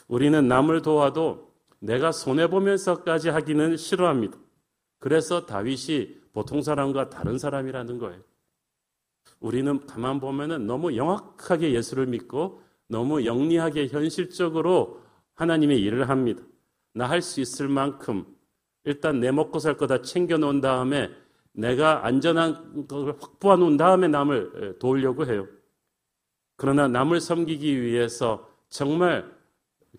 우리는 0.07 0.47
남을 0.47 0.81
도와도 0.81 1.53
내가 1.79 2.11
손해보면서까지 2.11 3.29
하기는 3.29 3.77
싫어합니다. 3.77 4.37
그래서 4.99 5.45
다윗이 5.45 6.19
보통 6.33 6.61
사람과 6.61 7.09
다른 7.09 7.37
사람이라는 7.37 7.97
거예요. 7.99 8.21
우리는 9.39 9.85
가만 9.85 10.19
보면은 10.19 10.65
너무 10.65 10.95
영악하게 10.95 11.73
예수를 11.73 12.05
믿고 12.07 12.61
너무 12.87 13.25
영리하게 13.25 13.87
현실적으로 13.87 15.01
하나님의 15.35 15.79
일을 15.81 16.09
합니다. 16.09 16.43
나 16.93 17.07
할 17.07 17.21
수 17.21 17.41
있을 17.41 17.67
만큼 17.67 18.25
일단 18.85 19.19
내 19.19 19.31
먹고 19.31 19.59
살 19.59 19.75
거 19.75 19.87
다 19.87 20.01
챙겨 20.01 20.37
놓은 20.37 20.61
다음에 20.61 21.09
내가 21.51 22.05
안전한 22.05 22.87
걸 22.87 23.09
확보해 23.19 23.57
놓은 23.57 23.75
다음에 23.77 24.07
남을 24.07 24.77
도우려고 24.79 25.25
해요. 25.25 25.47
그러나 26.55 26.87
남을 26.87 27.19
섬기기 27.21 27.81
위해서 27.81 28.49
정말 28.69 29.29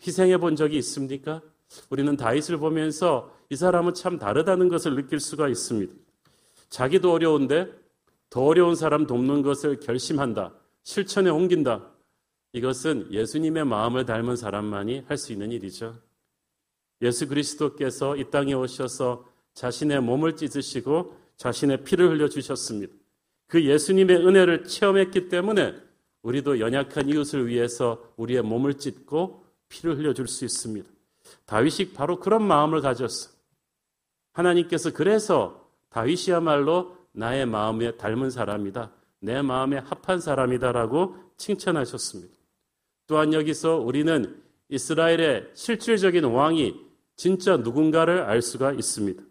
희생해 0.04 0.38
본 0.38 0.56
적이 0.56 0.78
있습니까? 0.78 1.42
우리는 1.90 2.16
다윗을 2.16 2.58
보면서 2.58 3.34
이 3.50 3.56
사람은 3.56 3.94
참 3.94 4.18
다르다는 4.18 4.68
것을 4.68 4.94
느낄 4.94 5.20
수가 5.20 5.48
있습니다. 5.48 5.92
자기도 6.68 7.12
어려운데 7.12 7.72
더 8.30 8.42
어려운 8.42 8.74
사람 8.74 9.06
돕는 9.06 9.42
것을 9.42 9.80
결심한다. 9.80 10.52
실천에 10.82 11.30
옮긴다. 11.30 11.90
이것은 12.52 13.12
예수님의 13.12 13.64
마음을 13.64 14.06
닮은 14.06 14.36
사람만이 14.36 15.04
할 15.06 15.16
수 15.18 15.32
있는 15.32 15.52
일이죠. 15.52 15.98
예수 17.02 17.28
그리스도께서 17.28 18.16
이 18.16 18.30
땅에 18.30 18.54
오셔서 18.54 19.26
자신의 19.54 20.00
몸을 20.00 20.36
찢으시고 20.36 21.16
자신의 21.36 21.84
피를 21.84 22.10
흘려 22.10 22.28
주셨습니다. 22.28 22.92
그 23.46 23.62
예수님의 23.64 24.16
은혜를 24.26 24.64
체험했기 24.64 25.28
때문에 25.28 25.74
우리도 26.26 26.58
연약한 26.58 27.08
이웃을 27.08 27.46
위해서 27.46 28.02
우리의 28.16 28.42
몸을 28.42 28.74
찢고 28.74 29.44
피를 29.68 29.96
흘려 29.96 30.12
줄 30.12 30.26
수 30.26 30.44
있습니다. 30.44 30.88
다윗이 31.44 31.92
바로 31.94 32.18
그런 32.18 32.42
마음을 32.42 32.80
가졌어. 32.80 33.30
하나님께서 34.32 34.92
그래서 34.92 35.70
다윗이야말로 35.90 36.96
나의 37.12 37.46
마음에 37.46 37.96
닮은 37.96 38.30
사람이다. 38.30 38.90
내 39.20 39.40
마음에 39.40 39.78
합한 39.78 40.20
사람이다라고 40.20 41.14
칭찬하셨습니다. 41.36 42.34
또한 43.06 43.32
여기서 43.32 43.76
우리는 43.76 44.42
이스라엘의 44.68 45.50
실질적인 45.54 46.24
왕이 46.24 46.74
진짜 47.14 47.56
누군가를 47.56 48.22
알 48.22 48.42
수가 48.42 48.72
있습니다. 48.72 49.22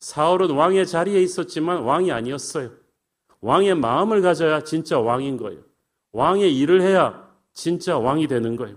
사울은 0.00 0.50
왕의 0.50 0.86
자리에 0.86 1.22
있었지만 1.22 1.84
왕이 1.84 2.12
아니었어요. 2.12 2.70
왕의 3.40 3.76
마음을 3.76 4.20
가져야 4.20 4.62
진짜 4.62 5.00
왕인 5.00 5.38
거예요. 5.38 5.67
왕의 6.18 6.58
일을 6.58 6.82
해야 6.82 7.30
진짜 7.52 7.96
왕이 7.96 8.26
되는 8.26 8.56
거예요. 8.56 8.76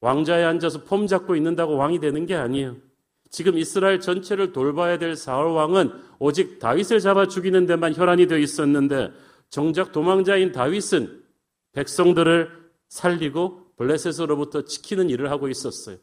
왕자에 0.00 0.44
앉아서 0.44 0.84
폼 0.84 1.08
잡고 1.08 1.34
있는다고 1.34 1.74
왕이 1.76 1.98
되는 1.98 2.26
게 2.26 2.36
아니에요. 2.36 2.76
지금 3.28 3.58
이스라엘 3.58 3.98
전체를 3.98 4.52
돌봐야 4.52 4.98
될 4.98 5.16
사울 5.16 5.50
왕은 5.50 5.90
오직 6.20 6.60
다윗을 6.60 7.00
잡아 7.00 7.26
죽이는 7.26 7.66
데만 7.66 7.92
혈안이 7.92 8.28
되어 8.28 8.38
있었는데 8.38 9.10
정작 9.50 9.90
도망자인 9.90 10.52
다윗은 10.52 11.24
백성들을 11.72 12.70
살리고 12.88 13.72
블레셋으로부터 13.76 14.64
지키는 14.64 15.10
일을 15.10 15.32
하고 15.32 15.48
있었어요. 15.48 15.96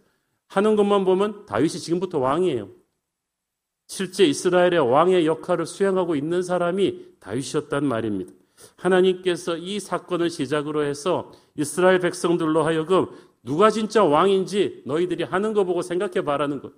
하는 0.48 0.76
것만 0.76 1.06
보면 1.06 1.46
다윗이 1.46 1.80
지금부터 1.80 2.20
왕이에요. 2.20 2.70
실제 3.88 4.26
이스라엘의 4.26 4.80
왕의 4.80 5.26
역할을 5.28 5.66
수행하고 5.66 6.18
있는 6.18 6.44
사람이 6.44 7.20
다윗이었단 7.22 7.86
말입니다. 7.86 8.34
하나님께서 8.78 9.58
이 9.58 9.80
사건을 9.80 10.30
시작으로 10.30 10.84
해서 10.84 11.32
이스라엘 11.58 12.00
백성들로 12.00 12.64
하여금 12.64 13.08
누가 13.44 13.70
진짜 13.70 14.04
왕인지 14.04 14.84
너희들이 14.86 15.24
하는 15.24 15.54
거 15.54 15.64
보고 15.64 15.82
생각해 15.82 16.24
봐라는 16.24 16.62
것. 16.62 16.74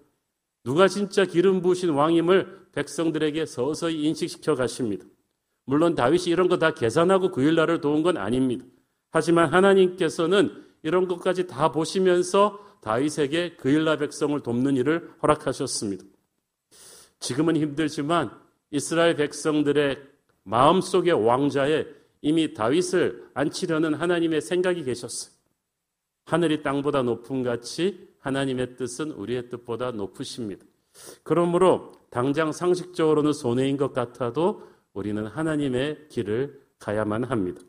누가 0.63 0.87
진짜 0.87 1.23
기름 1.23 1.61
부으신 1.61 1.91
왕임을 1.91 2.67
백성들에게 2.73 3.45
서서히 3.45 4.03
인식시켜 4.03 4.55
가십니다. 4.55 5.05
물론 5.65 5.95
다윗이 5.95 6.25
이런 6.25 6.47
거 6.47 6.57
다 6.57 6.73
계산하고 6.73 7.31
그 7.31 7.41
일날을 7.41 7.81
도운 7.81 8.03
건 8.03 8.17
아닙니다. 8.17 8.65
하지만 9.11 9.53
하나님께서는 9.53 10.63
이런 10.83 11.07
것까지 11.07 11.47
다 11.47 11.71
보시면서 11.71 12.59
다윗에게 12.81 13.55
그 13.57 13.69
일날 13.69 13.97
백성을 13.97 14.39
돕는 14.41 14.75
일을 14.77 15.09
허락하셨습니다. 15.21 16.03
지금은 17.19 17.55
힘들지만 17.57 18.31
이스라엘 18.71 19.15
백성들의 19.15 19.97
마음속의 20.47 21.25
왕자에 21.25 21.85
이미 22.21 22.53
다윗을 22.53 23.29
안치려는 23.33 23.93
하나님의 23.93 24.41
생각이 24.41 24.83
계셨어요. 24.83 25.35
하늘이 26.25 26.63
땅보다 26.63 27.03
높은 27.03 27.43
같이 27.43 28.09
하나님의 28.19 28.77
뜻은 28.77 29.11
우리의 29.11 29.49
뜻보다 29.49 29.91
높으십니다. 29.91 30.65
그러므로 31.23 31.93
당장 32.09 32.51
상식적으로는 32.51 33.33
손해인 33.33 33.77
것 33.77 33.93
같아도 33.93 34.67
우리는 34.93 35.25
하나님의 35.25 36.07
길을 36.09 36.59
가야만 36.79 37.25
합니다. 37.25 37.61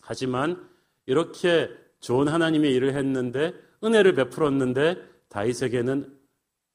하지만 0.00 0.68
이렇게 1.06 1.68
좋은 2.00 2.28
하나님의 2.28 2.72
일을 2.74 2.94
했는데 2.94 3.54
은혜를 3.84 4.14
베풀었는데 4.14 4.96
다윗에게는 5.28 6.16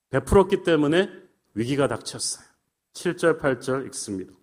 베풀었기 0.10 0.64
때문에 0.64 1.10
위기가 1.54 1.88
닥쳤어요. 1.88 2.46
7절 2.94 3.40
8절 3.40 3.88
읽습니다. 3.88 4.34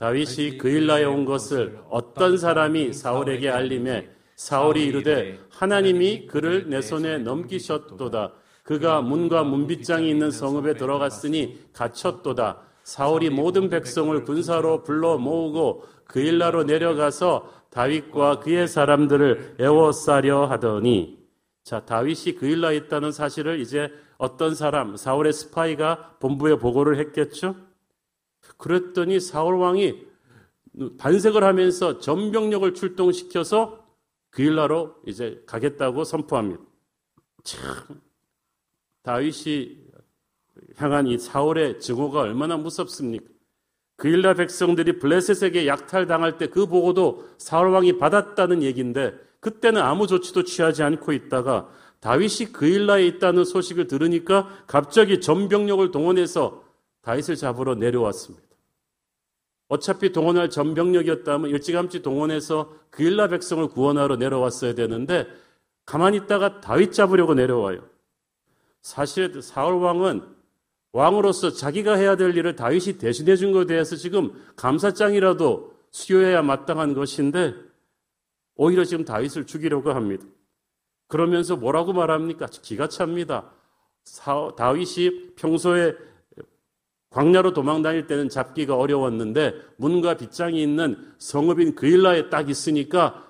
다윗이 0.00 0.56
그일라에 0.56 1.04
온 1.04 1.26
것을 1.26 1.78
어떤 1.90 2.38
사람이 2.38 2.94
사울에게 2.94 3.50
알림해 3.50 4.08
사울이 4.34 4.86
이르되 4.86 5.38
하나님이 5.50 6.26
그를 6.26 6.70
내 6.70 6.80
손에 6.80 7.18
넘기셨도다. 7.18 8.32
그가 8.62 9.02
문과 9.02 9.44
문빗장이 9.44 10.08
있는 10.08 10.30
성읍에 10.30 10.74
들어갔으니 10.74 11.58
갇혔도다. 11.74 12.62
사울이 12.82 13.28
모든 13.28 13.68
백성을 13.68 14.24
군사로 14.24 14.84
불러 14.84 15.18
모으고 15.18 15.84
그일라로 16.06 16.64
내려가서 16.64 17.52
다윗과 17.68 18.38
그의 18.38 18.68
사람들을 18.68 19.56
애워싸려 19.60 20.46
하더니 20.46 21.18
자 21.62 21.84
다윗이 21.84 22.36
그일라에 22.38 22.76
있다는 22.76 23.12
사실을 23.12 23.60
이제 23.60 23.92
어떤 24.16 24.54
사람 24.54 24.96
사울의 24.96 25.34
스파이가 25.34 26.16
본부에 26.20 26.56
보고를 26.56 26.98
했겠죠. 27.00 27.54
그랬더니 28.60 29.18
사울 29.20 29.56
왕이 29.56 30.06
반색을 30.98 31.42
하면서 31.42 31.98
전병력을 31.98 32.72
출동시켜서 32.74 33.84
그일라로 34.30 34.94
이제 35.06 35.42
가겠다고 35.46 36.04
선포합니다. 36.04 36.62
참 37.42 37.60
다윗이 39.02 39.78
향한 40.76 41.06
이 41.06 41.18
사울의 41.18 41.80
증오가 41.80 42.20
얼마나 42.20 42.56
무섭습니까? 42.56 43.24
그일라 43.96 44.34
백성들이 44.34 44.98
블레셋에게 44.98 45.66
약탈당할 45.66 46.38
때 46.38 46.46
그 46.46 46.66
보고도 46.66 47.28
사울 47.38 47.70
왕이 47.70 47.98
받았다는 47.98 48.62
얘기인데 48.62 49.14
그때는 49.40 49.82
아무 49.82 50.06
조치도 50.06 50.44
취하지 50.44 50.82
않고 50.82 51.12
있다가 51.12 51.68
다윗이 52.00 52.52
그일라에 52.52 53.06
있다는 53.06 53.44
소식을 53.44 53.88
들으니까 53.88 54.64
갑자기 54.66 55.20
전병력을 55.20 55.90
동원해서 55.90 56.64
다윗을 57.02 57.36
잡으러 57.36 57.74
내려왔습니다. 57.74 58.49
어차피 59.70 60.10
동원할 60.10 60.50
전병력이었다면 60.50 61.48
일찌감치 61.50 62.02
동원해서 62.02 62.74
그일라 62.90 63.28
백성을 63.28 63.66
구원하러 63.68 64.16
내려왔어야 64.16 64.74
되는데 64.74 65.28
가만히 65.86 66.16
있다가 66.18 66.60
다윗 66.60 66.92
잡으려고 66.92 67.34
내려와요. 67.34 67.88
사실 68.82 69.40
사울 69.40 69.74
왕은 69.74 70.22
왕으로서 70.92 71.52
자기가 71.52 71.94
해야 71.94 72.16
될 72.16 72.36
일을 72.36 72.56
다윗이 72.56 72.98
대신해 72.98 73.36
준 73.36 73.52
것에 73.52 73.66
대해서 73.66 73.94
지금 73.94 74.32
감사장이라도 74.56 75.72
수여해야 75.92 76.42
마땅한 76.42 76.94
것인데 76.94 77.54
오히려 78.56 78.84
지금 78.84 79.04
다윗을 79.04 79.46
죽이려고 79.46 79.92
합니다. 79.92 80.26
그러면서 81.06 81.54
뭐라고 81.54 81.92
말합니까? 81.92 82.46
기가 82.46 82.88
찹니다. 82.88 83.52
다윗이 84.56 85.34
평소에 85.36 85.94
광야로 87.10 87.52
도망 87.52 87.82
다닐 87.82 88.06
때는 88.06 88.28
잡기가 88.28 88.76
어려웠는데 88.76 89.54
문과 89.76 90.16
빗장이 90.16 90.62
있는 90.62 90.96
성읍인 91.18 91.74
그일라에 91.74 92.30
딱 92.30 92.48
있으니까 92.48 93.28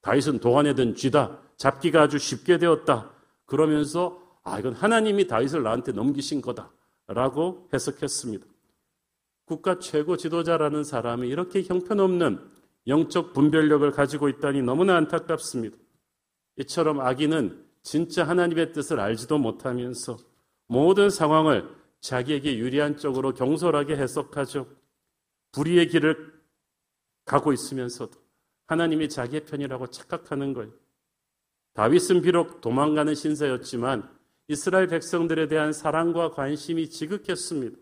다윗은 0.00 0.40
동안에 0.40 0.74
든 0.74 0.94
쥐다. 0.94 1.38
잡기가 1.56 2.02
아주 2.02 2.18
쉽게 2.18 2.58
되었다. 2.58 3.10
그러면서 3.46 4.20
아, 4.42 4.58
이건 4.58 4.74
하나님이 4.74 5.26
다윗을 5.26 5.62
나한테 5.62 5.92
넘기신 5.92 6.42
거다라고 6.42 7.68
해석했습니다. 7.72 8.44
국가 9.46 9.78
최고 9.78 10.16
지도자라는 10.16 10.84
사람이 10.84 11.28
이렇게 11.28 11.62
형편없는 11.62 12.38
영적 12.86 13.32
분별력을 13.32 13.90
가지고 13.92 14.28
있다니 14.28 14.62
너무나 14.62 14.96
안타깝습니다. 14.96 15.76
이처럼 16.58 17.00
아기는 17.00 17.64
진짜 17.82 18.24
하나님의 18.24 18.72
뜻을 18.72 19.00
알지도 19.00 19.38
못하면서 19.38 20.16
모든 20.66 21.10
상황을 21.10 21.68
자기에게 22.04 22.58
유리한 22.58 22.98
쪽으로 22.98 23.32
경솔하게 23.32 23.96
해석하죠. 23.96 24.66
불의의 25.52 25.88
길을 25.88 26.34
가고 27.24 27.52
있으면서도 27.52 28.12
하나님이 28.66 29.08
자기의 29.08 29.46
편이라고 29.46 29.86
착각하는 29.86 30.52
거예요. 30.52 30.70
다윗은 31.72 32.20
비록 32.20 32.60
도망가는 32.60 33.14
신세였지만 33.14 34.06
이스라엘 34.48 34.86
백성들에 34.88 35.48
대한 35.48 35.72
사랑과 35.72 36.30
관심이 36.30 36.90
지극했습니다. 36.90 37.78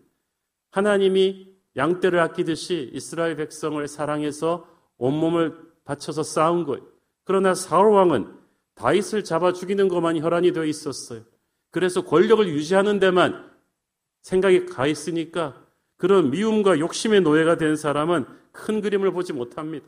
하나님이 0.71 1.53
양떼를 1.75 2.19
아끼듯이 2.19 2.91
이스라엘 2.93 3.35
백성을 3.35 3.85
사랑해서 3.89 4.65
온몸을 4.97 5.59
바쳐서 5.83 6.23
싸운 6.23 6.63
거예요. 6.63 6.87
그러나 7.25 7.53
사울 7.53 7.91
왕은 7.91 8.33
다윗을 8.75 9.25
잡아 9.25 9.51
죽이는 9.51 9.89
것만 9.89 10.17
혈안이 10.17 10.53
되어 10.53 10.63
있었어요. 10.63 11.23
그래서 11.71 12.05
권력을 12.05 12.47
유지하는 12.47 12.99
데만 12.99 13.52
생각이 14.23 14.65
가 14.65 14.87
있으니까 14.87 15.61
그런 15.97 16.31
미움과 16.31 16.79
욕심의 16.79 17.21
노예가 17.21 17.57
된 17.57 17.75
사람은 17.75 18.25
큰 18.51 18.81
그림을 18.81 19.11
보지 19.11 19.33
못합니다. 19.33 19.85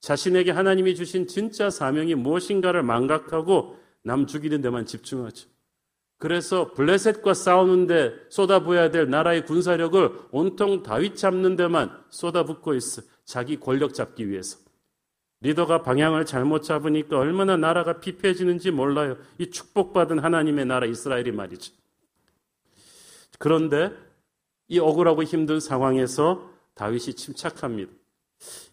자신에게 0.00 0.50
하나님이 0.50 0.94
주신 0.94 1.26
진짜 1.26 1.70
사명이 1.70 2.14
무엇인가를 2.16 2.82
망각하고 2.82 3.78
남 4.02 4.26
죽이는 4.26 4.60
데만 4.60 4.86
집중하죠. 4.86 5.48
그래서 6.18 6.72
블레셋과 6.72 7.34
싸우는데 7.34 8.14
쏟아부어야 8.30 8.90
될 8.90 9.10
나라의 9.10 9.44
군사력을 9.44 10.12
온통 10.30 10.82
다윗 10.82 11.16
잡는 11.16 11.56
데만 11.56 11.90
쏟아붓고 12.08 12.74
있어. 12.74 13.02
자기 13.24 13.58
권력 13.58 13.92
잡기 13.92 14.28
위해서. 14.28 14.58
리더가 15.40 15.82
방향을 15.82 16.24
잘못 16.24 16.62
잡으니까 16.62 17.18
얼마나 17.18 17.56
나라가 17.56 18.00
피폐해지는지 18.00 18.70
몰라요. 18.70 19.18
이 19.38 19.50
축복받은 19.50 20.20
하나님의 20.20 20.64
나라 20.64 20.86
이스라엘이 20.86 21.32
말이죠. 21.32 21.74
그런데 23.38 23.90
이 24.68 24.78
억울하고 24.78 25.22
힘든 25.22 25.60
상황에서 25.60 26.50
다윗이 26.74 27.14
침착합니다. 27.14 27.92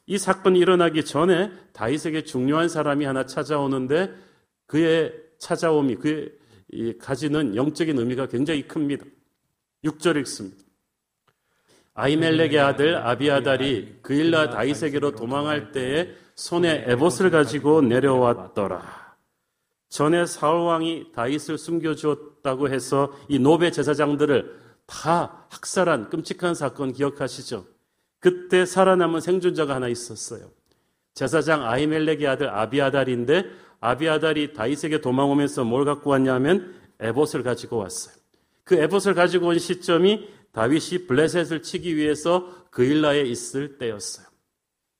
이 0.06 0.18
사건이 0.18 0.60
일어나기 0.60 1.06
전에 1.06 1.52
다윗에게 1.72 2.24
중요한 2.24 2.68
사람이 2.68 3.06
하나 3.06 3.26
찾아오는데 3.26 4.14
그의 4.68 5.14
찾아옴이 5.40 5.96
그의 5.96 6.98
가지는 7.00 7.56
영적인 7.56 7.98
의미가 7.98 8.28
굉장히 8.28 8.68
큽니다. 8.68 9.06
6절 9.86 10.18
읽습니다. 10.22 10.58
아이멜렉의 11.96 12.60
아들 12.60 12.96
아비아달이 12.96 14.00
그일라 14.02 14.50
다윗에게로 14.50 15.12
도망할 15.12 15.72
때에 15.72 16.10
손에 16.36 16.86
에봇을 16.88 17.30
가지고 17.30 17.82
내려왔더라. 17.82 19.16
전에 19.90 20.26
사울 20.26 20.62
왕이 20.62 21.12
다윗을 21.14 21.60
숨겨 21.60 21.94
주었 21.94 22.33
다고 22.44 22.70
해서 22.70 23.12
이 23.30 23.40
노베 23.40 23.72
제사장들을 23.72 24.60
다 24.86 25.48
학살한 25.50 26.10
끔찍한 26.10 26.54
사건 26.54 26.92
기억하시죠? 26.92 27.66
그때 28.20 28.66
살아남은 28.66 29.22
생존자가 29.22 29.76
하나 29.76 29.88
있었어요. 29.88 30.52
제사장 31.14 31.66
아이멜렉의 31.66 32.28
아들 32.28 32.50
아비아달인데 32.50 33.46
아비아달이 33.80 34.54
다윗에게 34.54 35.00
도망오면서 35.00 35.64
뭘 35.64 35.86
갖고 35.86 36.10
왔냐면 36.10 36.76
에봇을 37.00 37.44
가지고 37.44 37.78
왔어요. 37.78 38.16
그 38.66 38.76
에봇을 38.76 39.14
가지고 39.14 39.48
온 39.48 39.60
시점이 39.60 40.28
다윗이 40.52 41.08
블레셋을 41.08 41.62
치기 41.62 41.96
위해서 41.96 42.54
그일라에 42.72 43.22
있을 43.22 43.78
때였어요. 43.78 44.26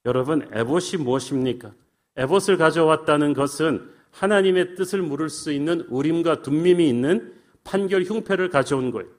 여러분, 0.06 0.50
에봇이 0.54 0.98
무엇입니까? 1.00 1.72
에봇을 2.16 2.58
가져왔다는 2.58 3.34
것은 3.34 3.90
하나님의 4.14 4.76
뜻을 4.76 5.02
물을 5.02 5.30
수 5.30 5.52
있는 5.52 5.82
우림과 5.90 6.42
둠밈이 6.44 6.88
있는 6.88 7.34
판결 7.64 8.04
흉패를 8.04 8.50
가져온 8.50 8.92
거예요. 8.92 9.10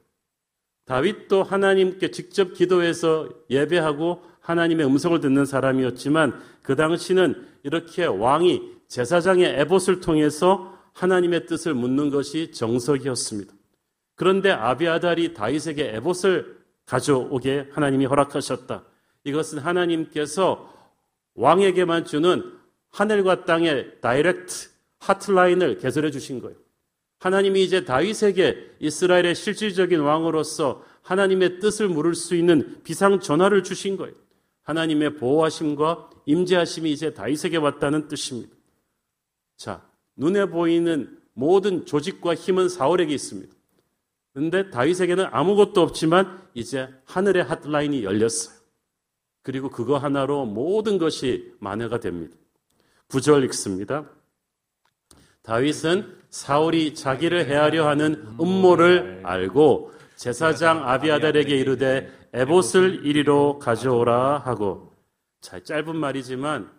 다윗도 0.87 1.43
하나님께 1.43 2.11
직접 2.11 2.53
기도해서 2.53 3.29
예배하고 3.51 4.23
하나님의 4.41 4.87
음성을 4.87 5.19
듣는 5.21 5.47
사람이었지만 5.47 6.41
그 6.63 6.77
당시는 6.77 7.47
이렇게 7.63 8.05
왕이 8.05 8.75
제사장의 8.89 9.61
에봇을 9.61 10.01
통해서 10.01 10.79
하나님의 10.93 11.47
뜻을 11.47 11.75
묻는 11.75 12.11
것이 12.11 12.53
정석이었습니다. 12.53 13.53
그런데 14.15 14.51
아비아달이 14.51 15.35
다윗에게 15.35 15.97
에봇을 15.97 16.59
가져오게 16.87 17.71
하나님이 17.73 18.05
허락하셨다. 18.05 18.85
이것은 19.25 19.59
하나님께서 19.59 20.73
왕에게만 21.35 22.05
주는 22.05 22.53
하늘과 22.91 23.45
땅의 23.45 24.01
다이렉트 24.01 24.74
하트라인을 25.05 25.79
개설해 25.79 26.11
주신 26.11 26.41
거예요. 26.41 26.57
하나님이 27.19 27.63
이제 27.63 27.85
다윗에게 27.85 28.77
이스라엘의 28.81 29.35
실질적인 29.35 30.01
왕으로서 30.01 30.85
하나님의 31.03 31.61
뜻을 31.61 31.89
물을 31.89 32.15
수 32.15 32.35
있는 32.35 32.83
비상 32.83 33.21
전화를 33.21 33.63
주신 33.63 33.97
거예요. 33.97 34.15
하나님의 34.63 35.17
보호하심과 35.17 36.11
임재하심이 36.27 36.91
이제 36.91 37.13
다윗에게 37.13 37.59
왔다는 37.59 38.09
뜻입니다. 38.09 38.55
자, 39.57 39.87
눈에 40.17 40.47
보이는 40.47 41.19
모든 41.35 41.85
조직과 41.85 42.35
힘은 42.35 42.69
사울에게 42.69 43.13
있습니다. 43.15 43.55
그런데 44.33 44.71
다윗에게는 44.71 45.27
아무것도 45.31 45.81
없지만 45.81 46.43
이제 46.55 46.89
하늘의 47.05 47.45
핫라인이 47.45 48.05
열렸어요. 48.05 48.55
그리고 49.43 49.69
그거 49.69 49.99
하나로 49.99 50.47
모든 50.47 50.99
것이 50.99 51.55
만회가 51.61 52.01
됩니다. 52.01 52.37
구절 53.09 53.45
읽습니다. 53.45 54.11
다윗은 55.45 56.17
사울이 56.31 56.95
자기를 56.95 57.47
해하려 57.47 57.87
하는 57.87 58.27
음모를 58.41 59.21
알고 59.25 59.93
제사장 60.17 60.89
아비아달에게 60.89 61.57
이르되 61.57 62.11
에봇을 62.33 63.07
이리로 63.07 63.59
가져오라 63.59 64.39
하고 64.39 64.93
자 65.41 65.61
짧은 65.63 65.97
말이지만 65.97 66.71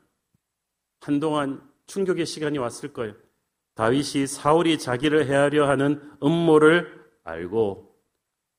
한동안 0.99 1.61
충격의 1.85 2.25
시간이 2.25 2.57
왔을 2.57 2.91
거예요. 2.91 3.13
다윗이 3.75 4.25
사울이 4.27 4.79
자기를 4.79 5.27
해하려 5.27 5.69
하는 5.69 6.01
음모를 6.23 6.91
알고 7.23 7.95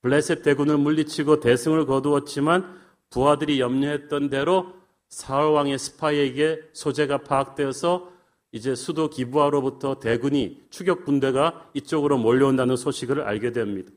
블레셋 0.01 0.41
대군을 0.41 0.77
물리치고 0.77 1.41
대승을 1.41 1.85
거두었지만 1.85 2.79
부하들이 3.09 3.59
염려했던 3.59 4.29
대로 4.29 4.73
사울 5.09 5.51
왕의 5.53 5.77
스파이에게 5.77 6.61
소재가 6.71 7.19
파악되어서 7.19 8.16
이제 8.57 8.75
수도 8.75 9.09
기부하로부터 9.09 9.99
대군이 9.99 10.63
추격 10.69 11.05
군대가 11.05 11.69
이쪽으로 11.75 12.17
몰려온다는 12.17 12.75
소식을 12.75 13.21
알게 13.21 13.51
됩니다. 13.51 13.91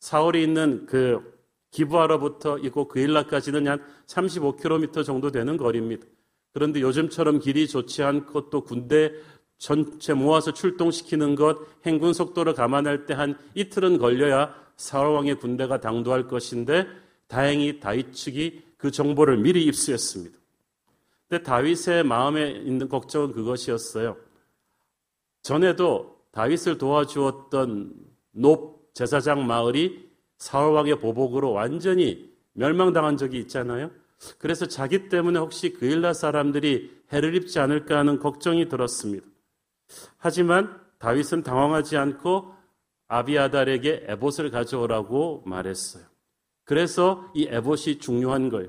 사울이 0.00 0.42
있는 0.42 0.84
그 0.86 1.40
기부하로부터 1.70 2.58
이곳 2.58 2.88
그일라까지는 2.88 3.68
한 3.68 3.82
35km 4.06 5.04
정도 5.04 5.30
되는 5.30 5.56
거리입니다. 5.56 6.04
그런데 6.52 6.80
요즘처럼 6.80 7.38
길이 7.38 7.66
좋지 7.66 8.02
않고 8.02 8.50
또 8.50 8.62
군대 8.62 9.12
전체 9.56 10.12
모아서 10.12 10.52
출동시키는 10.52 11.36
것, 11.36 11.56
행군 11.86 12.12
속도를 12.12 12.52
감안할 12.54 13.06
때 13.06 13.14
한 13.14 13.38
이틀은 13.54 13.98
걸려야 13.98 14.52
사울 14.76 15.14
왕의 15.14 15.36
군대가 15.36 15.80
당도할 15.80 16.26
것인데 16.26 16.86
다행히 17.28 17.78
다윗 17.78 18.12
측이 18.12 18.62
그 18.76 18.90
정보를 18.90 19.36
미리 19.36 19.64
입수했습니다. 19.64 20.41
근데 21.32 21.44
다윗의 21.44 22.04
마음에 22.04 22.50
있는 22.50 22.90
걱정은 22.90 23.32
그것이었어요. 23.32 24.18
전에도 25.40 26.18
다윗을 26.32 26.76
도와주었던 26.76 27.94
높 28.32 28.92
제사장 28.92 29.46
마을이 29.46 30.10
사울 30.36 30.74
왕의 30.74 30.98
보복으로 30.98 31.52
완전히 31.52 32.30
멸망당한 32.52 33.16
적이 33.16 33.38
있잖아요. 33.38 33.90
그래서 34.36 34.66
자기 34.66 35.08
때문에 35.08 35.38
혹시 35.38 35.72
그일라 35.72 36.12
사람들이 36.12 37.00
해를 37.10 37.34
입지 37.34 37.58
않을까 37.58 37.96
하는 37.96 38.18
걱정이 38.18 38.68
들었습니다. 38.68 39.26
하지만 40.18 40.78
다윗은 40.98 41.44
당황하지 41.44 41.96
않고 41.96 42.54
아비아달에게 43.08 44.04
에봇을 44.06 44.50
가져오라고 44.50 45.44
말했어요. 45.46 46.04
그래서 46.64 47.32
이 47.34 47.46
에봇이 47.48 48.00
중요한 48.00 48.50
거예요. 48.50 48.68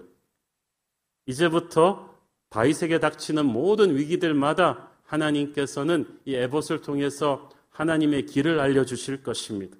이제부터 1.26 2.13
다윗에게 2.54 3.00
닥치는 3.00 3.48
모든 3.48 3.98
위기들마다 3.98 4.92
하나님께서는 5.06 6.06
이 6.26 6.36
에봇을 6.36 6.82
통해서 6.82 7.50
하나님의 7.72 8.28
길을 8.28 8.60
알려주실 8.60 9.24
것입니다. 9.24 9.76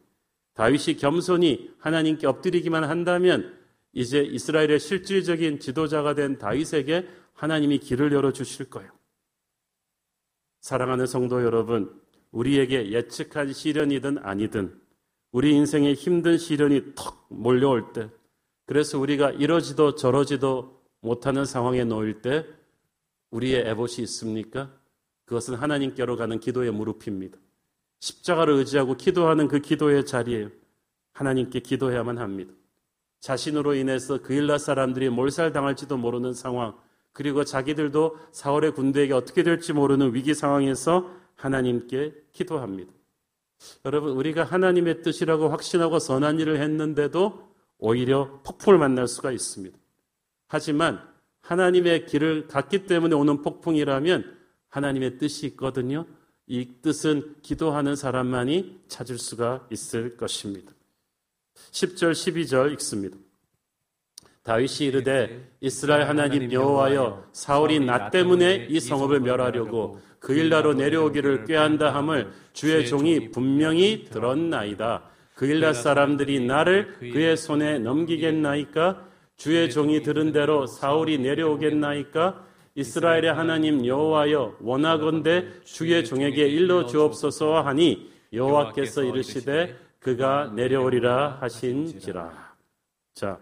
다윗이 0.56 0.98
겸손히 0.98 1.72
하나님께 1.78 2.26
엎드리기만 2.26 2.84
한다면 2.84 3.56
이제 3.92 4.22
이스라엘의 4.24 4.80
실질적인 4.80 5.60
지도자가 5.60 6.16
된 6.16 6.40
다윗에게 6.40 7.08
하나님이 7.34 7.78
길을 7.78 8.12
열어주실 8.12 8.72
거예요. 8.72 8.90
사랑하는 10.62 11.06
성도 11.06 11.44
여러분, 11.44 12.02
우리에게 12.32 12.92
예측한 12.92 13.54
시련이든 13.54 14.18
아니든 14.18 14.82
우리 15.32 15.54
인생에 15.54 15.94
힘든 15.94 16.40
시련이 16.40 16.96
턱 16.96 17.28
몰려올 17.30 17.94
때 17.94 18.10
그래서 18.66 18.98
우리가 18.98 19.30
이러지도 19.30 19.94
저러지도 19.94 20.82
못하는 21.02 21.46
상황에 21.46 21.84
놓일 21.84 22.24
때 22.24 22.48
우리의 23.34 23.68
에봇이 23.68 24.04
있습니까? 24.04 24.72
그것은 25.26 25.56
하나님께로 25.56 26.16
가는 26.16 26.40
기도의 26.40 26.72
무릎입니다. 26.72 27.38
십자가를 28.00 28.54
의지하고 28.56 28.96
기도하는 28.96 29.48
그 29.48 29.60
기도의 29.60 30.06
자리에 30.06 30.50
하나님께 31.14 31.60
기도해야만 31.60 32.18
합니다. 32.18 32.54
자신으로 33.20 33.76
인해서 33.76 34.22
그일라 34.22 34.58
사람들이 34.58 35.10
몰살당할지도 35.10 35.98
모르는 35.98 36.34
상황, 36.34 36.76
그리고 37.14 37.44
자기들도 37.44 38.18
사월의 38.32 38.74
군대에게 38.74 39.14
어떻게 39.14 39.44
될지 39.44 39.72
모르는 39.72 40.14
위기 40.14 40.34
상황에서 40.34 41.10
하나님께 41.36 42.14
기도합니다. 42.34 42.92
여러분, 43.86 44.12
우리가 44.12 44.44
하나님의 44.44 45.02
뜻이라고 45.04 45.50
확신하고 45.50 46.00
선한 46.00 46.40
일을 46.40 46.60
했는데도 46.60 47.54
오히려 47.78 48.42
폭풍을 48.44 48.78
만날 48.78 49.08
수가 49.08 49.32
있습니다. 49.32 49.78
하지만 50.48 51.13
하나님의 51.44 52.06
길을 52.06 52.48
갔기 52.48 52.86
때문에 52.86 53.16
오는 53.16 53.42
폭풍이라면 53.42 54.38
하나님의 54.70 55.18
뜻이 55.18 55.46
있거든요. 55.48 56.06
이 56.48 56.68
뜻은 56.82 57.36
기도하는 57.42 57.96
사람만이 57.96 58.82
찾을 58.88 59.18
수가 59.18 59.68
있을 59.70 60.18
것입니다. 60.18 60.74
10절, 61.72 62.12
12절 62.12 62.74
읽습니다. 62.74 63.18
다윗이 64.44 64.88
이르되 64.88 65.52
이스라엘 65.62 66.08
하나님 66.08 66.52
여호와여 66.52 67.30
사울이 67.32 67.80
나 67.80 68.10
때문에 68.10 68.68
이 68.70 68.80
성읍을 68.80 69.22
멸하려고 69.22 70.02
그 70.20 70.34
일나로 70.34 70.74
내려오기를 70.74 71.46
꾀한다 71.46 71.94
함을 71.94 72.32
주의 72.52 72.86
종이 72.86 73.32
분명히 73.32 74.06
들었나이다. 74.10 75.10
그 75.36 75.46
일나 75.46 75.74
사람들이 75.74 76.46
나를 76.46 76.96
그의 77.00 77.38
손에 77.38 77.80
넘기겠나이까? 77.80 79.13
주의 79.36 79.70
종이 79.70 80.02
들은 80.02 80.32
대로 80.32 80.66
사울이 80.66 81.18
내려오겠나이까? 81.20 82.46
이스라엘의 82.76 83.34
하나님 83.34 83.86
여호와여 83.86 84.58
원하건대 84.62 85.62
주의 85.64 86.04
종에게 86.04 86.48
일러 86.48 86.86
주옵소서 86.86 87.62
하니 87.62 88.12
여호와께서 88.32 89.04
이르시되 89.04 89.78
그가 90.00 90.52
내려오리라 90.56 91.38
하신지라. 91.40 92.54
자, 93.14 93.40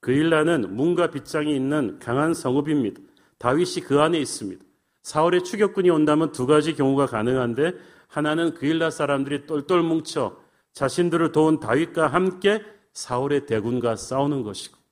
그일라는 0.00 0.74
문과 0.74 1.10
빗장이 1.10 1.54
있는 1.54 1.98
강한 1.98 2.34
성읍입니다. 2.34 3.00
다윗이 3.38 3.84
그 3.86 4.00
안에 4.00 4.18
있습니다. 4.18 4.64
사울의 5.02 5.44
추격군이 5.44 5.90
온다면 5.90 6.32
두 6.32 6.46
가지 6.46 6.74
경우가 6.74 7.06
가능한데 7.06 7.72
하나는 8.08 8.54
그일라 8.54 8.90
사람들이 8.90 9.46
똘똘 9.46 9.82
뭉쳐 9.82 10.36
자신들을 10.72 11.32
도운 11.32 11.60
다윗과 11.60 12.08
함께 12.08 12.62
사울의 12.92 13.46
대군과 13.46 13.96
싸우는 13.96 14.42
것이고 14.42 14.83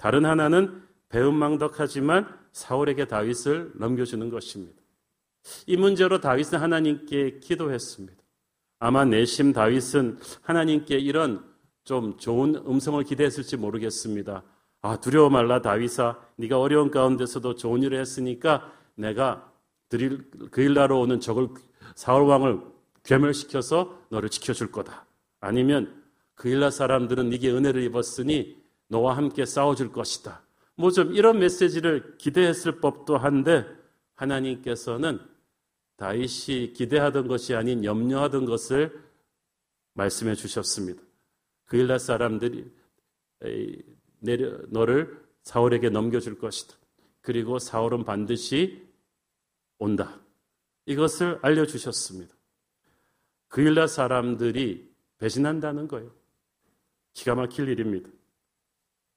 다른 0.00 0.24
하나는 0.24 0.82
배은망덕하지만 1.10 2.26
사울에게 2.52 3.04
다윗을 3.04 3.72
넘겨주는 3.74 4.30
것입니다. 4.30 4.80
이 5.66 5.76
문제로 5.76 6.20
다윗은 6.20 6.58
하나님께 6.58 7.40
기도했습니다. 7.40 8.18
아마 8.78 9.04
내심 9.04 9.52
다윗은 9.52 10.18
하나님께 10.40 10.98
이런 10.98 11.44
좀 11.84 12.16
좋은 12.16 12.54
음성을 12.54 13.02
기대했을지 13.04 13.58
모르겠습니다. 13.58 14.42
아 14.80 15.00
두려워 15.00 15.28
말라 15.28 15.60
다윗아 15.60 16.18
네가 16.36 16.58
어려운 16.58 16.90
가운데서도 16.90 17.56
좋은 17.56 17.82
일을 17.82 18.00
했으니까 18.00 18.72
내가 18.94 19.52
드릴 19.90 20.30
그일나로 20.50 20.98
오는 20.98 21.20
적을 21.20 21.48
사울 21.94 22.22
왕을 22.22 22.60
괴멸시켜서 23.04 23.98
너를 24.08 24.30
지켜줄 24.30 24.72
거다. 24.72 25.04
아니면 25.40 26.02
그일라 26.36 26.70
사람들은 26.70 27.28
네게 27.28 27.50
은혜를 27.50 27.82
입었으니 27.82 28.59
너와 28.90 29.16
함께 29.16 29.46
싸워줄 29.46 29.92
것이다. 29.92 30.42
뭐 30.76 30.90
좀 30.90 31.14
이런 31.14 31.38
메시지를 31.38 32.16
기대했을 32.18 32.80
법도 32.80 33.18
한데 33.18 33.66
하나님께서는 34.14 35.20
다윗이 35.96 36.72
기대하던 36.72 37.28
것이 37.28 37.54
아닌 37.54 37.84
염려하던 37.84 38.46
것을 38.46 38.98
말씀해 39.94 40.34
주셨습니다. 40.34 41.02
그일라 41.66 41.98
사람들이 41.98 42.70
내려, 44.20 44.58
너를 44.68 45.22
사울에게 45.42 45.90
넘겨줄 45.90 46.38
것이다. 46.38 46.74
그리고 47.20 47.58
사울은 47.58 48.04
반드시 48.04 48.88
온다. 49.78 50.18
이것을 50.86 51.38
알려주셨습니다. 51.42 52.34
그일라 53.48 53.86
사람들이 53.86 54.90
배신한다는 55.18 55.88
거예요. 55.88 56.10
기가 57.12 57.34
막힐 57.34 57.68
일입니다. 57.68 58.08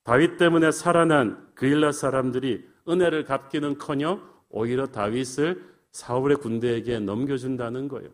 다윗 0.04 0.38
때문에 0.38 0.72
살아난 0.72 1.50
그일라 1.56 1.92
사람들이 1.92 2.68
은혜를 2.88 3.26
갚기는 3.26 3.78
커녕 3.78 4.22
오히려 4.50 4.88
다윗을 4.88 5.74
사울의 5.92 6.38
군대에게 6.38 7.00
넘겨준다는 7.00 7.88
거예요. 7.88 8.10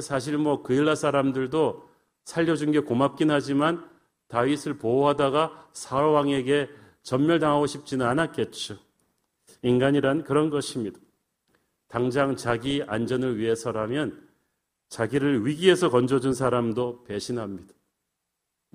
사실 0.00 0.38
뭐 0.38 0.62
그일라 0.62 0.94
사람들도 0.94 1.88
살려준 2.24 2.72
게 2.72 2.80
고맙긴 2.80 3.30
하지만 3.30 3.88
다윗을 4.28 4.78
보호하다가 4.78 5.68
사울 5.72 6.12
왕에게 6.12 6.68
전멸당하고 7.02 7.66
싶지는 7.66 8.06
않았겠죠. 8.06 8.76
인간이란 9.62 10.24
그런 10.24 10.50
것입니다. 10.50 10.98
당장 11.88 12.36
자기 12.36 12.82
안전을 12.86 13.38
위해서라면 13.38 14.26
자기를 14.88 15.46
위기에서 15.46 15.90
건져준 15.90 16.34
사람도 16.34 17.04
배신합니다. 17.04 17.72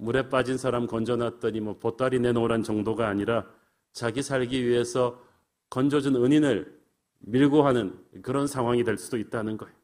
물에 0.01 0.29
빠진 0.29 0.57
사람 0.57 0.87
건져놨더니 0.87 1.59
뭐 1.59 1.77
보따리 1.77 2.19
내놓으란 2.19 2.63
정도가 2.63 3.07
아니라 3.07 3.45
자기 3.93 4.23
살기 4.23 4.65
위해서 4.65 5.21
건져준 5.69 6.15
은인을 6.15 6.81
밀고 7.19 7.61
하는 7.61 7.99
그런 8.23 8.47
상황이 8.47 8.83
될 8.83 8.97
수도 8.97 9.19
있다는 9.19 9.57
거예요. 9.57 9.75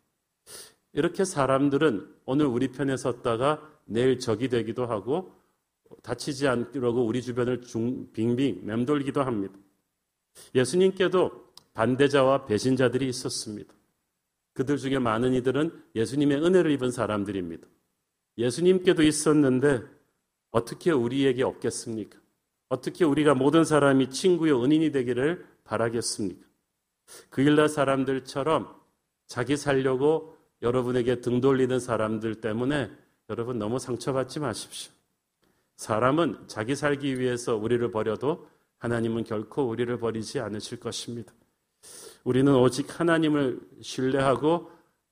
이렇게 0.94 1.24
사람들은 1.24 2.16
오늘 2.26 2.48
우리 2.48 2.72
편에 2.72 2.98
섰다가 2.98 3.62
내일 3.86 4.18
적이 4.18 4.50
되기도 4.50 4.88
하고 4.88 5.36
다치지 6.02 6.48
않으려고 6.48 7.06
우리 7.06 7.22
주변을 7.22 7.62
중, 7.62 8.12
빙빙 8.12 8.66
맴돌기도 8.66 9.22
합니다. 9.22 9.54
예수님께도 10.56 11.54
반대자와 11.76 12.48
배신자들이 12.48 13.08
있었습니다. 13.08 13.72
그들 14.54 14.78
중에 14.78 14.98
많은 14.98 15.36
이들은 15.36 15.84
예수님의 15.94 16.44
은혜를 16.44 16.72
입은 16.72 16.90
사람들입니다. 16.90 17.68
예수님께도 18.40 19.04
있었는데 19.04 19.97
어떻게 20.58 20.92
우리에게 20.92 21.44
없겠습니까? 21.44 22.18
어떻게 22.70 23.06
우리가 23.06 23.36
모든 23.36 23.64
사람이 23.64 24.10
친구요 24.10 24.64
은인이 24.64 24.92
되기를 24.92 25.46
바라겠습니까? 25.64 26.46
그일라 27.30 27.68
사람들처럼 27.68 28.76
자기 29.28 29.56
살려고 29.56 30.36
여러분에게 30.64 31.22
등 31.22 31.42
돌리는 31.42 31.80
사람들 31.80 32.42
때문에 32.42 32.90
여러분 33.30 33.60
너무 33.60 33.78
상처받지 33.78 34.40
마십시오. 34.40 34.92
사람은 35.76 36.48
자기 36.48 36.76
살기 36.76 37.20
위해서 37.20 37.56
우리를 37.56 37.92
버려도 37.92 38.50
하나님은 38.80 39.26
결코 39.26 39.70
우리를 39.70 39.96
버리지 40.00 40.40
않으실 40.40 40.80
것입니다. 40.80 41.34
우리는 42.24 42.54
오직 42.56 43.00
하나님을 43.00 43.60
신뢰하고 43.82 44.72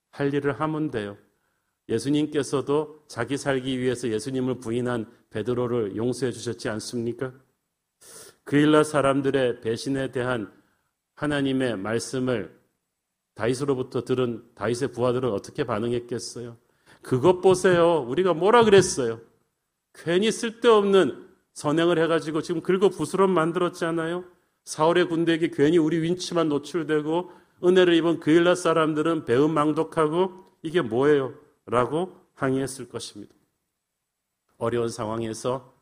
할 0.09 0.33
일을 0.33 0.59
하면 0.59 0.89
돼요. 0.89 1.17
예수님께서도 1.87 3.03
자기 3.07 3.37
살기 3.37 3.79
위해서 3.79 4.09
예수님을 4.09 4.59
부인한 4.59 5.05
베드로를 5.35 5.97
용서해 5.97 6.31
주셨지 6.31 6.69
않습니까? 6.69 7.33
그일라 8.45 8.83
사람들의 8.83 9.59
배신에 9.61 10.11
대한 10.11 10.51
하나님의 11.15 11.77
말씀을 11.77 12.57
다윗으로부터 13.33 14.05
들은 14.05 14.43
다윗의 14.55 14.93
부하들은 14.93 15.29
어떻게 15.31 15.65
반응했겠어요? 15.65 16.57
그것 17.01 17.41
보세요. 17.41 18.05
우리가 18.07 18.33
뭐라 18.33 18.63
그랬어요? 18.63 19.19
괜히 19.93 20.31
쓸데없는 20.31 21.27
선행을 21.53 21.99
해가지고 21.99 22.41
지금 22.41 22.61
긁어 22.61 22.89
부스럼 22.89 23.31
만들었잖아요. 23.31 24.23
사울의 24.63 25.09
군대에게 25.09 25.49
괜히 25.51 25.77
우리 25.77 26.01
윈치만 26.01 26.47
노출되고 26.49 27.31
은혜를 27.63 27.93
입은 27.95 28.19
그일라 28.19 28.55
사람들은 28.55 29.25
배은망독하고 29.25 30.45
이게 30.63 30.81
뭐예요? 30.81 31.33
라고 31.65 32.21
항의했을 32.35 32.89
것입니다. 32.89 33.34
어려운 34.57 34.89
상황에서 34.89 35.73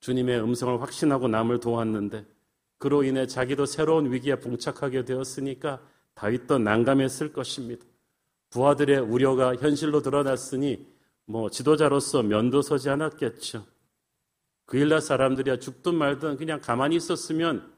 주님의 0.00 0.42
음성을 0.42 0.80
확신하고 0.80 1.28
남을 1.28 1.60
도왔는데 1.60 2.26
그로 2.78 3.04
인해 3.04 3.26
자기도 3.26 3.66
새로운 3.66 4.12
위기에 4.12 4.40
봉착하게 4.40 5.04
되었으니까 5.04 5.80
다윗도 6.14 6.58
난감했을 6.58 7.32
것입니다. 7.32 7.84
부하들의 8.50 8.98
우려가 8.98 9.54
현실로 9.54 10.02
드러났으니 10.02 10.86
뭐 11.24 11.48
지도자로서 11.48 12.22
면도 12.22 12.60
서지 12.60 12.90
않았겠죠. 12.90 13.64
그일라 14.66 15.00
사람들이야 15.00 15.58
죽든 15.58 15.94
말든 15.94 16.36
그냥 16.36 16.60
가만히 16.60 16.96
있었으면 16.96 17.72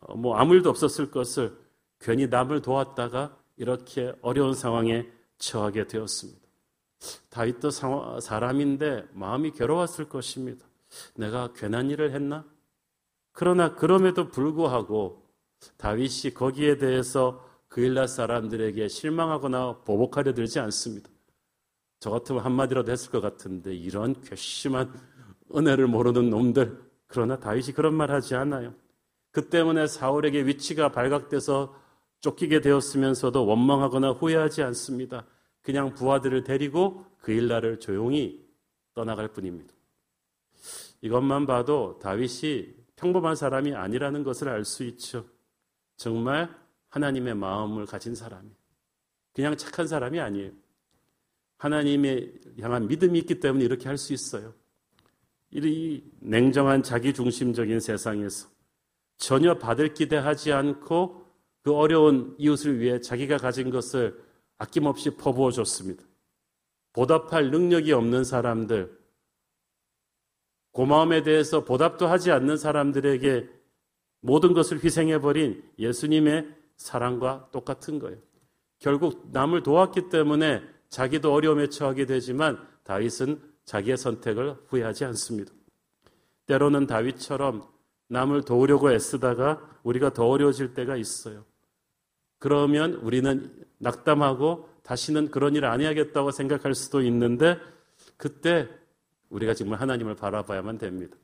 어, 0.00 0.16
뭐 0.16 0.36
아무 0.36 0.54
일도 0.54 0.70
없었을 0.70 1.10
것을 1.10 1.56
괜히 2.00 2.26
남을 2.26 2.62
도왔다가 2.62 3.36
이렇게 3.56 4.12
어려운 4.22 4.54
상황에 4.54 5.06
처하게 5.38 5.86
되었습니다. 5.86 6.47
다윗도 7.30 7.70
사람인데 8.20 9.08
마음이 9.12 9.52
괴로웠을 9.52 10.08
것입니다. 10.08 10.66
내가 11.14 11.52
괜한 11.52 11.90
일을 11.90 12.12
했나? 12.12 12.44
그러나 13.32 13.74
그럼에도 13.74 14.28
불구하고 14.30 15.22
다윗이 15.76 16.34
거기에 16.34 16.78
대해서 16.78 17.46
그일라 17.68 18.06
사람들에게 18.06 18.88
실망하거나 18.88 19.80
보복하려 19.84 20.34
들지 20.34 20.58
않습니다. 20.58 21.08
저 22.00 22.10
같으면 22.10 22.44
한마디라도 22.44 22.90
했을 22.90 23.10
것 23.10 23.20
같은데 23.20 23.74
이런 23.74 24.20
괘씸한 24.22 24.92
은혜를 25.54 25.86
모르는 25.86 26.30
놈들 26.30 26.80
그러나 27.06 27.38
다윗이 27.38 27.72
그런 27.72 27.94
말 27.94 28.10
하지 28.10 28.34
않아요. 28.34 28.74
그 29.30 29.48
때문에 29.48 29.86
사울에게 29.86 30.46
위치가 30.46 30.90
발각돼서 30.90 31.74
쫓기게 32.20 32.60
되었으면서도 32.60 33.46
원망하거나 33.46 34.12
후회하지 34.12 34.62
않습니다. 34.62 35.24
그냥 35.62 35.94
부하들을 35.94 36.44
데리고 36.44 37.04
그 37.20 37.32
일날을 37.32 37.80
조용히 37.80 38.46
떠나갈 38.94 39.28
뿐입니다. 39.28 39.74
이것만 41.00 41.46
봐도 41.46 41.98
다윗이 42.00 42.74
평범한 42.96 43.36
사람이 43.36 43.74
아니라는 43.74 44.24
것을 44.24 44.48
알 44.48 44.64
수 44.64 44.82
있죠. 44.84 45.26
정말 45.96 46.54
하나님의 46.88 47.34
마음을 47.34 47.86
가진 47.86 48.14
사람이. 48.14 48.50
그냥 49.32 49.56
착한 49.56 49.86
사람이 49.86 50.18
아니에요. 50.18 50.50
하나님의 51.58 52.32
향한 52.60 52.88
믿음이 52.88 53.18
있기 53.20 53.40
때문에 53.40 53.64
이렇게 53.64 53.88
할 53.88 53.98
수 53.98 54.12
있어요. 54.12 54.54
이 55.50 56.02
냉정한 56.20 56.82
자기 56.82 57.12
중심적인 57.12 57.80
세상에서 57.80 58.48
전혀 59.16 59.58
받을 59.58 59.94
기대하지 59.94 60.52
않고 60.52 61.26
그 61.62 61.72
어려운 61.74 62.34
이웃을 62.38 62.80
위해 62.80 63.00
자기가 63.00 63.38
가진 63.38 63.70
것을 63.70 64.20
아낌없이 64.58 65.10
퍼부어 65.10 65.50
줬습니다. 65.50 66.04
보답할 66.92 67.50
능력이 67.50 67.92
없는 67.92 68.24
사람들, 68.24 68.98
고마움에 70.72 71.22
대해서 71.22 71.64
보답도 71.64 72.06
하지 72.06 72.30
않는 72.30 72.56
사람들에게 72.56 73.48
모든 74.20 74.52
것을 74.52 74.82
희생해버린 74.82 75.62
예수님의 75.78 76.54
사랑과 76.76 77.48
똑같은 77.52 77.98
거예요. 77.98 78.18
결국 78.78 79.30
남을 79.32 79.62
도왔기 79.62 80.08
때문에 80.08 80.62
자기도 80.88 81.32
어려움에 81.32 81.68
처하게 81.68 82.06
되지만 82.06 82.64
다윗은 82.84 83.42
자기의 83.64 83.96
선택을 83.96 84.56
후회하지 84.68 85.04
않습니다. 85.06 85.52
때로는 86.46 86.86
다윗처럼 86.86 87.68
남을 88.08 88.42
도우려고 88.42 88.90
애쓰다가 88.90 89.60
우리가 89.82 90.12
더 90.14 90.26
어려워질 90.26 90.74
때가 90.74 90.96
있어요. 90.96 91.44
그러면 92.38 92.94
우리는 92.94 93.52
낙담하고 93.78 94.68
다시는 94.82 95.30
그런 95.30 95.54
일을 95.54 95.68
안 95.68 95.80
해야겠다고 95.80 96.30
생각할 96.30 96.74
수도 96.74 97.02
있는데 97.02 97.58
그때 98.16 98.68
우리가 99.28 99.54
정말 99.54 99.80
하나님을 99.80 100.16
바라봐야만 100.16 100.78
됩니다. 100.78 101.16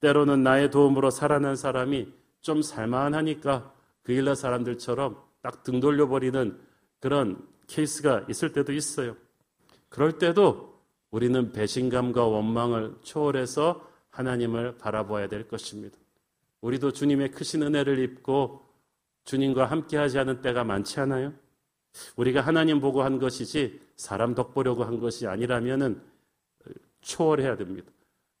때로는 0.00 0.42
나의 0.42 0.70
도움으로 0.70 1.10
살아난 1.10 1.56
사람이 1.56 2.12
좀 2.40 2.62
살만하니까 2.62 3.74
그 4.02 4.12
일러 4.12 4.34
사람들처럼 4.34 5.20
딱 5.42 5.62
등 5.64 5.80
돌려버리는 5.80 6.58
그런 7.00 7.46
케이스가 7.66 8.26
있을 8.28 8.52
때도 8.52 8.72
있어요. 8.72 9.16
그럴 9.88 10.18
때도 10.18 10.80
우리는 11.10 11.52
배신감과 11.52 12.26
원망을 12.26 12.96
초월해서 13.02 13.86
하나님을 14.10 14.78
바라봐야 14.78 15.28
될 15.28 15.48
것입니다. 15.48 15.96
우리도 16.60 16.92
주님의 16.92 17.30
크신 17.30 17.62
은혜를 17.62 17.98
입고 18.00 18.67
주님과 19.28 19.66
함께 19.66 19.98
하지 19.98 20.18
않은 20.18 20.40
때가 20.40 20.64
많지 20.64 21.00
않아요? 21.00 21.34
우리가 22.16 22.40
하나님 22.40 22.80
보고 22.80 23.02
한 23.02 23.18
것이지 23.18 23.78
사람 23.94 24.34
덕보려고 24.34 24.84
한 24.84 25.00
것이 25.00 25.26
아니라면은 25.26 26.00
초월해야 27.02 27.58
됩니다. 27.58 27.90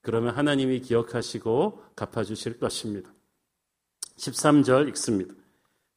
그러면 0.00 0.34
하나님이 0.34 0.80
기억하시고 0.80 1.82
갚아주실 1.94 2.58
것입니다. 2.58 3.10
13절 4.16 4.88
읽습니다. 4.88 5.34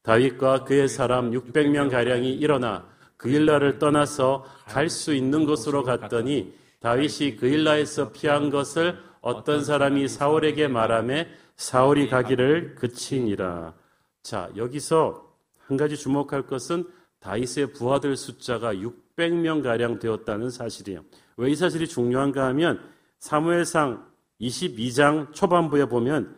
다윗과 0.04 0.66
그의 0.66 0.90
사람 0.90 1.32
600명 1.32 1.90
가량이 1.90 2.34
일어나 2.34 2.86
그일라를 3.16 3.80
떠나서 3.80 4.46
갈 4.66 4.90
수 4.90 5.14
있는 5.14 5.46
곳으로 5.46 5.84
갔더니 5.84 6.54
다윗이 6.82 7.38
그일라에서 7.38 8.12
피한 8.12 8.50
것을 8.50 9.00
어떤 9.22 9.64
사람이 9.64 10.10
사울에게 10.10 10.68
말하며 10.68 11.26
사울이 11.56 12.10
가기를 12.10 12.76
그치니라. 12.76 13.80
자, 14.24 14.50
여기서 14.56 15.36
한 15.58 15.78
가지 15.78 15.98
주목할 15.98 16.48
것은 16.48 16.86
다윗의 17.20 17.74
부하들 17.74 18.16
숫자가 18.18 18.74
600명 18.74 19.64
가량 19.64 20.00
되었다는 20.00 20.50
사실이에요. 20.50 21.04
왜 21.38 21.52
이 21.52 21.56
사실이 21.56 21.88
중요한가 21.88 22.46
하면 22.48 22.82
사무엘상 23.20 24.06
22장 24.40 25.34
초반부에 25.34 25.86
보면 25.86 26.36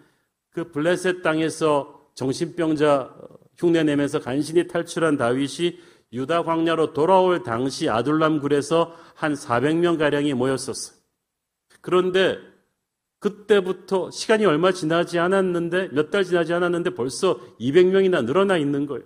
그 0.51 0.71
블레셋 0.71 1.21
땅에서 1.23 2.09
정신병자 2.15 3.15
흉내 3.57 3.83
내면서 3.83 4.19
간신히 4.19 4.67
탈출한 4.67 5.17
다윗이 5.17 5.79
유다 6.11 6.43
광야로 6.43 6.93
돌아올 6.93 7.43
당시 7.43 7.89
아둘람 7.89 8.39
굴에서 8.39 8.95
한 9.15 9.33
400명 9.33 9.97
가량이 9.97 10.33
모였었어요. 10.33 10.97
그런데 11.81 12.37
그때부터 13.23 14.11
시간이 14.11 14.45
얼마 14.45 14.73
지나지 14.73 15.17
않았는데 15.17 15.89
몇 15.93 16.11
달 16.11 16.25
지나지 16.25 16.53
않았는데 16.53 16.89
벌써 16.91 17.39
200명이나 17.59 18.25
늘어나 18.25 18.57
있는 18.57 18.85
거예요. 18.85 19.03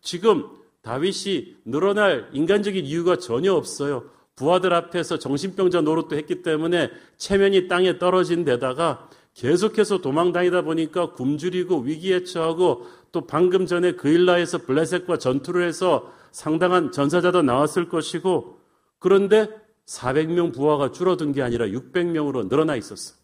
지금 0.00 0.46
다윗이 0.80 1.56
늘어날 1.66 2.30
인간적인 2.32 2.86
이유가 2.86 3.16
전혀 3.16 3.52
없어요. 3.52 4.04
부하들 4.36 4.72
앞에서 4.72 5.18
정신병자 5.18 5.82
노릇도 5.82 6.16
했기 6.16 6.42
때문에 6.42 6.90
체면이 7.18 7.68
땅에 7.68 7.98
떨어진 7.98 8.44
데다가 8.44 9.10
계속해서 9.34 9.98
도망다니다 9.98 10.62
보니까 10.62 11.12
굶주리고 11.12 11.80
위기에 11.80 12.24
처하고 12.24 12.86
또 13.12 13.26
방금 13.26 13.66
전에 13.66 13.92
그일라에서 13.92 14.58
블레셋과 14.58 15.18
전투를 15.18 15.66
해서 15.66 16.10
상당한 16.32 16.90
전사자도 16.90 17.42
나왔을 17.42 17.88
것이고 17.90 18.60
그런데 18.98 19.48
400명 19.86 20.54
부하가 20.54 20.90
줄어든 20.90 21.32
게 21.32 21.42
아니라 21.42 21.66
600명으로 21.66 22.48
늘어나 22.48 22.74
있었어. 22.76 23.17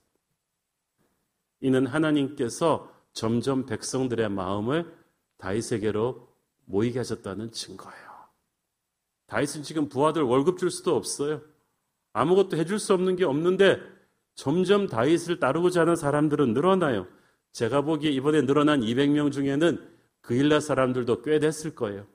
이는 1.64 1.86
하나님께서 1.86 2.92
점점 3.14 3.64
백성들의 3.64 4.28
마음을 4.28 4.94
다윗에게로 5.38 6.28
모이게 6.66 6.98
하셨다는 6.98 7.52
증거예요. 7.52 8.10
다윗은 9.28 9.62
지금 9.62 9.88
부하들 9.88 10.20
월급 10.24 10.58
줄 10.58 10.70
수도 10.70 10.94
없어요. 10.94 11.40
아무것도 12.12 12.58
해줄 12.58 12.78
수 12.78 12.92
없는 12.92 13.16
게 13.16 13.24
없는데 13.24 13.80
점점 14.34 14.88
다윗을 14.88 15.40
따르고자 15.40 15.80
하는 15.80 15.96
사람들은 15.96 16.52
늘어나요. 16.52 17.06
제가 17.52 17.80
보기에 17.80 18.10
이번에 18.10 18.42
늘어난 18.42 18.82
200명 18.82 19.32
중에는 19.32 19.88
그일라 20.20 20.60
사람들도 20.60 21.22
꽤 21.22 21.38
됐을 21.38 21.74
거예요. 21.74 22.06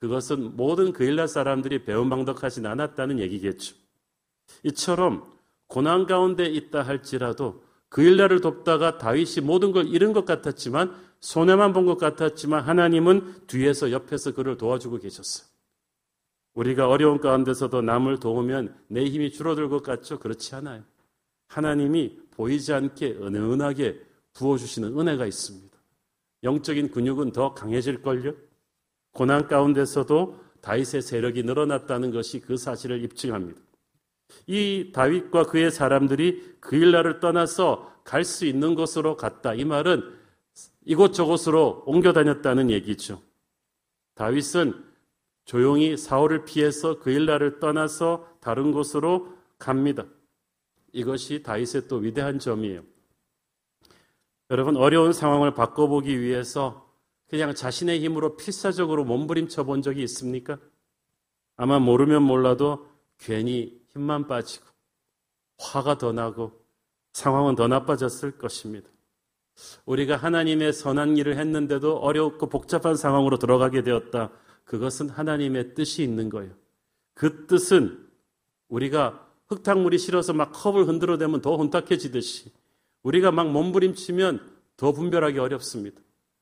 그것은 0.00 0.56
모든 0.56 0.92
그일라 0.92 1.28
사람들이 1.28 1.84
배은방덕하진 1.84 2.66
않았다는 2.66 3.20
얘기겠죠. 3.20 3.76
이처럼 4.64 5.32
고난 5.68 6.06
가운데 6.06 6.44
있다 6.46 6.82
할지라도 6.82 7.67
그 7.88 8.02
일날을 8.02 8.40
돕다가 8.40 8.98
다윗이 8.98 9.44
모든 9.44 9.72
걸 9.72 9.86
잃은 9.88 10.12
것 10.12 10.24
같았지만 10.24 10.94
손해만 11.20 11.72
본 11.72 11.86
것 11.86 11.96
같았지만 11.98 12.62
하나님은 12.62 13.46
뒤에서 13.46 13.90
옆에서 13.90 14.34
그를 14.34 14.56
도와주고 14.56 14.98
계셨어요. 14.98 15.48
우리가 16.54 16.88
어려운 16.88 17.20
가운데서도 17.20 17.82
남을 17.82 18.18
도우면 18.20 18.74
내 18.88 19.04
힘이 19.04 19.30
줄어들 19.30 19.68
것 19.68 19.82
같죠? 19.82 20.18
그렇지 20.18 20.54
않아요. 20.56 20.82
하나님이 21.48 22.18
보이지 22.32 22.72
않게 22.72 23.18
은은하게 23.20 24.00
부어주시는 24.34 24.98
은혜가 24.98 25.26
있습니다. 25.26 25.76
영적인 26.44 26.90
근육은 26.90 27.32
더 27.32 27.54
강해질걸요? 27.54 28.34
고난 29.12 29.48
가운데서도 29.48 30.38
다윗의 30.60 31.02
세력이 31.02 31.42
늘어났다는 31.44 32.10
것이 32.10 32.40
그 32.40 32.56
사실을 32.56 33.02
입증합니다. 33.02 33.60
이 34.46 34.90
다윗과 34.92 35.44
그의 35.44 35.70
사람들이 35.70 36.56
그 36.60 36.76
일날을 36.76 37.20
떠나서 37.20 37.94
갈 38.04 38.24
수 38.24 38.46
있는 38.46 38.74
곳으로 38.74 39.16
갔다. 39.16 39.54
이 39.54 39.64
말은 39.64 40.02
이곳저곳으로 40.86 41.82
옮겨 41.86 42.12
다녔다는 42.12 42.70
얘기죠. 42.70 43.20
다윗은 44.14 44.84
조용히 45.44 45.96
사울을 45.96 46.44
피해서 46.44 46.98
그 46.98 47.10
일날을 47.10 47.58
떠나서 47.60 48.26
다른 48.40 48.72
곳으로 48.72 49.34
갑니다. 49.58 50.06
이것이 50.92 51.42
다윗의 51.42 51.88
또 51.88 51.96
위대한 51.96 52.38
점이에요. 52.38 52.82
여러분 54.50 54.76
어려운 54.76 55.12
상황을 55.12 55.52
바꿔보기 55.52 56.20
위해서 56.20 56.90
그냥 57.28 57.54
자신의 57.54 58.00
힘으로 58.00 58.36
필사적으로 58.36 59.04
몸부림쳐 59.04 59.64
본 59.64 59.82
적이 59.82 60.02
있습니까? 60.04 60.58
아마 61.56 61.78
모르면 61.78 62.22
몰라도 62.22 62.86
괜히 63.18 63.77
힘만 63.98 64.28
빠지고 64.28 64.64
화가 65.58 65.98
더 65.98 66.12
나고 66.12 66.52
상황은 67.12 67.56
더 67.56 67.66
나빠졌을 67.66 68.38
것입니다. 68.38 68.88
우리가 69.86 70.16
하나님의 70.16 70.72
선한 70.72 71.16
일을 71.16 71.36
했는데도 71.36 71.96
어렵고 71.96 72.48
복잡한 72.48 72.94
상황으로 72.94 73.38
들어가게 73.38 73.82
되었다. 73.82 74.30
그것은 74.64 75.08
하나님의 75.08 75.74
뜻이 75.74 76.04
있는 76.04 76.28
거예요. 76.28 76.54
그 77.14 77.46
뜻은 77.46 78.08
우리가 78.68 79.26
흙탕물이 79.48 79.98
실어서 79.98 80.32
막 80.32 80.52
컵을 80.52 80.86
흔들어대면 80.86 81.40
더 81.40 81.56
혼탁해지듯이 81.56 82.52
우리가 83.02 83.32
막 83.32 83.50
몸부림치면 83.50 84.58
더 84.76 84.92
분별하기 84.92 85.40
어렵습니다. 85.40 86.00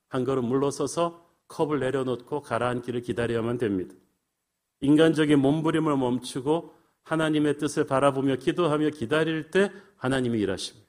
한 0.08 0.24
걸음 0.24 0.44
물러서서 0.44 1.24
컵을 1.48 1.80
내려놓고 1.80 2.42
가라앉기를 2.42 3.00
기다려야만 3.00 3.56
됩니다. 3.56 3.94
인간적인 4.80 5.38
몸부림을 5.38 5.96
멈추고 5.96 6.74
하나님의 7.06 7.58
뜻을 7.58 7.86
바라보며 7.86 8.36
기도하며 8.36 8.90
기다릴 8.90 9.50
때 9.50 9.70
하나님이 9.96 10.40
일하십니다. 10.40 10.86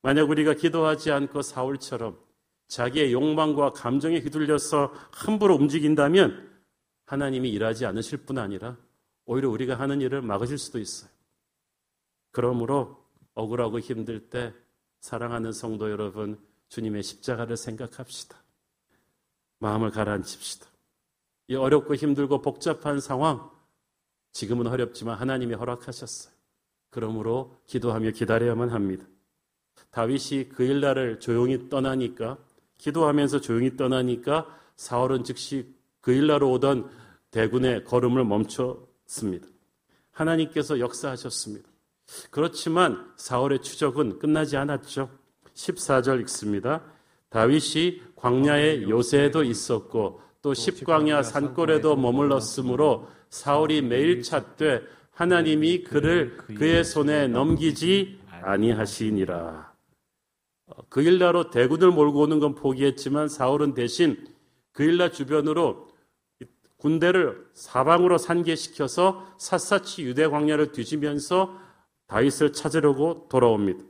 만약 0.00 0.30
우리가 0.30 0.54
기도하지 0.54 1.10
않고 1.10 1.42
사울처럼 1.42 2.18
자기의 2.68 3.12
욕망과 3.12 3.72
감정에 3.72 4.20
휘둘려서 4.20 4.92
함부로 5.12 5.56
움직인다면 5.56 6.50
하나님이 7.06 7.50
일하지 7.50 7.84
않으실 7.84 8.24
뿐 8.24 8.38
아니라 8.38 8.76
오히려 9.26 9.50
우리가 9.50 9.74
하는 9.74 10.00
일을 10.00 10.22
막으실 10.22 10.56
수도 10.56 10.78
있어요. 10.78 11.10
그러므로 12.30 13.04
억울하고 13.34 13.80
힘들 13.80 14.30
때 14.30 14.54
사랑하는 15.00 15.52
성도 15.52 15.90
여러분, 15.90 16.40
주님의 16.68 17.02
십자가를 17.02 17.56
생각합시다. 17.56 18.40
마음을 19.58 19.90
가라앉힙시다. 19.90 20.66
이 21.48 21.56
어렵고 21.56 21.96
힘들고 21.96 22.40
복잡한 22.40 23.00
상황, 23.00 23.50
지금은 24.32 24.66
어렵지만 24.66 25.16
하나님이 25.18 25.54
허락하셨어요. 25.54 26.32
그러므로 26.90 27.56
기도하며 27.66 28.10
기다려야만 28.10 28.70
합니다. 28.70 29.06
다윗이 29.90 30.48
그 30.48 30.64
일날을 30.64 31.20
조용히 31.20 31.68
떠나니까, 31.68 32.38
기도하면서 32.78 33.40
조용히 33.40 33.76
떠나니까 33.76 34.46
사울은 34.76 35.24
즉시 35.24 35.74
그 36.00 36.12
일날 36.12 36.42
오던 36.42 36.90
대군의 37.30 37.84
걸음을 37.84 38.24
멈췄습니다. 38.24 39.46
하나님께서 40.10 40.80
역사하셨습니다. 40.80 41.68
그렇지만 42.30 43.12
사울의 43.16 43.62
추적은 43.62 44.18
끝나지 44.18 44.56
않았죠. 44.56 45.08
14절 45.54 46.20
읽습니다. 46.22 46.82
다윗이 47.30 48.02
광야의 48.16 48.90
요새에도 48.90 49.44
있었고 49.44 50.20
또 50.42 50.54
십광야 50.54 51.22
산골에도 51.22 51.96
머물렀으므로 51.96 53.08
사울이 53.32 53.80
매일 53.80 54.22
찾되 54.22 54.82
하나님이 55.10 55.84
그를 55.84 56.36
그의 56.36 56.84
손에 56.84 57.28
넘기지 57.28 58.20
아니하시니라. 58.28 59.72
그 60.90 61.00
일나로 61.00 61.50
대군을 61.50 61.92
몰고 61.92 62.20
오는 62.20 62.40
건 62.40 62.54
포기했지만 62.54 63.28
사울은 63.28 63.72
대신 63.72 64.28
그 64.72 64.82
일나 64.82 65.10
주변으로 65.10 65.88
군대를 66.76 67.46
사방으로 67.54 68.18
산계시켜서 68.18 69.26
샅샅이 69.38 70.02
유대 70.02 70.26
광야를 70.26 70.72
뒤지면서 70.72 71.58
다윗을 72.08 72.52
찾으려고 72.52 73.28
돌아옵니다. 73.30 73.82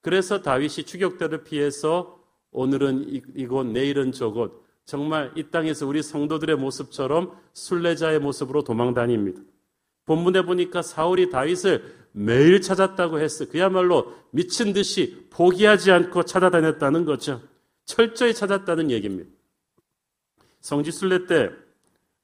그래서 0.00 0.40
다윗이 0.40 0.84
추격대를 0.86 1.44
피해서 1.44 2.18
오늘은 2.50 3.08
이곳, 3.34 3.66
내일은 3.66 4.12
저곳, 4.12 4.65
정말 4.86 5.32
이 5.34 5.50
땅에서 5.50 5.86
우리 5.86 6.02
성도들의 6.02 6.56
모습처럼 6.56 7.36
순례자의 7.52 8.20
모습으로 8.20 8.62
도망 8.62 8.94
다닙니다. 8.94 9.42
본문에 10.06 10.42
보니까 10.42 10.82
사울이 10.82 11.30
다윗을 11.30 12.06
매일 12.12 12.60
찾았다고 12.60 13.18
했어. 13.18 13.48
그야말로 13.48 14.14
미친 14.30 14.72
듯이 14.72 15.26
포기하지 15.30 15.90
않고 15.90 16.22
찾아다녔다는 16.22 17.04
거죠. 17.04 17.42
철저히 17.84 18.32
찾았다는 18.32 18.90
얘기입니다. 18.92 19.28
성지 20.60 20.92
순례 20.92 21.26
때 21.26 21.50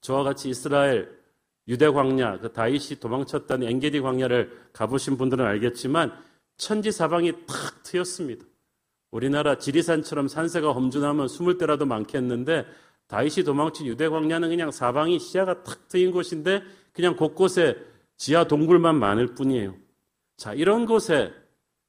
저와 0.01 0.23
같이 0.23 0.49
이스라엘 0.49 1.21
유대 1.69 1.89
광야, 1.89 2.39
그 2.39 2.53
다윗이 2.53 3.01
도망쳤다는 3.01 3.69
엔게디 3.69 4.01
광야를 4.01 4.69
가보신 4.73 5.17
분들은 5.17 5.45
알겠지만 5.45 6.13
천지 6.57 6.93
사방이 6.93 7.33
탁 7.47 7.83
트였습니다. 7.83 8.45
우리나라 9.13 9.59
지리산처럼 9.59 10.27
산세가 10.27 10.73
험준하면 10.73 11.29
숨을 11.29 11.59
때라도 11.59 11.87
많겠는데 11.87 12.67
다윗이 13.07 13.45
도망친 13.45 13.87
유대 13.87 14.09
광야는 14.09 14.49
그냥 14.49 14.71
사방이 14.73 15.19
시야가 15.19 15.63
탁 15.63 15.89
트인 15.89 16.11
곳인데 16.11 16.63
그냥 16.93 17.15
곳곳에 17.15 17.77
지하 18.17 18.45
동굴만 18.45 18.99
많을 18.99 19.35
뿐이에요. 19.35 19.77
자, 20.37 20.55
이런 20.55 20.87
곳에 20.87 21.33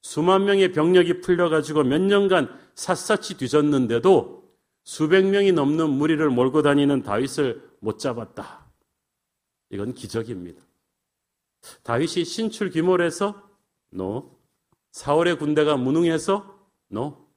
수만 0.02 0.44
명의 0.44 0.70
병력이 0.70 1.22
풀려가지고 1.22 1.84
몇 1.84 2.00
년간 2.00 2.54
샅샅이 2.74 3.38
뒤졌는데도 3.38 4.44
수백 4.84 5.24
명이 5.24 5.52
넘는 5.52 5.88
무리를 5.88 6.28
몰고 6.28 6.60
다니는 6.60 7.02
다윗을 7.02 7.70
못 7.80 7.98
잡았다. 7.98 8.66
이건 9.70 9.94
기적입니다. 9.94 10.62
다윗이 11.84 12.26
신출귀몰해서? 12.26 13.48
No. 13.90 14.38
사울의 14.92 15.38
군대가 15.38 15.78
무능해서? 15.78 16.53
No. 16.88 17.28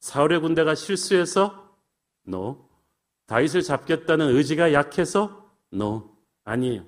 사울의 0.00 0.40
군대가 0.40 0.74
실수해서? 0.74 1.76
No. 2.24 2.68
다윗을 3.26 3.62
잡겠다는 3.62 4.34
의지가 4.36 4.72
약해서? 4.72 5.50
No. 5.70 6.16
아니에요. 6.44 6.84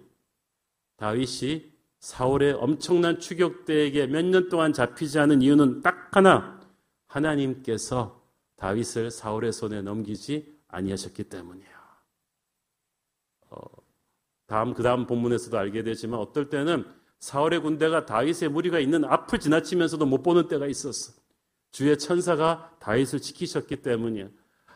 다윗이 0.96 1.72
사울의 2.00 2.52
엄청난 2.54 3.18
추격대에게 3.18 4.06
몇 4.08 4.24
년 4.24 4.48
동안 4.48 4.72
잡히지 4.72 5.18
않은 5.18 5.42
이유는 5.42 5.80
딱 5.82 6.14
하나. 6.14 6.60
하나님께서 7.06 8.22
다윗을 8.56 9.10
사울의 9.10 9.52
손에 9.52 9.82
넘기지 9.82 10.58
아니하셨기 10.68 11.24
때문이에요. 11.24 11.74
어, 13.50 13.60
다음 14.46 14.74
그 14.74 14.82
다음 14.82 15.06
본문에서도 15.06 15.56
알게 15.56 15.82
되지만 15.82 16.18
어떨 16.20 16.50
때는 16.50 16.84
사울의 17.20 17.60
군대가 17.60 18.04
다윗의 18.04 18.50
무리가 18.50 18.80
있는 18.80 19.04
앞을 19.04 19.38
지나치면서도 19.40 20.04
못 20.04 20.22
보는 20.22 20.48
때가 20.48 20.66
있었어. 20.66 21.12
주의 21.74 21.98
천사가 21.98 22.70
다윗을 22.78 23.20
지키셨기 23.20 23.82
때문이야. 23.82 24.28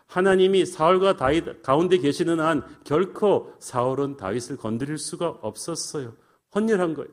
하나님이 0.07 0.66
사울과 0.66 1.16
다윗 1.16 1.62
가운데 1.62 1.96
계시는 1.96 2.40
한 2.40 2.64
결코 2.82 3.55
사울은 3.61 4.16
다윗을 4.16 4.57
건드릴 4.57 4.99
수가 4.99 5.28
없었어요. 5.40 6.16
헌일한 6.57 6.94
거예요. 6.94 7.09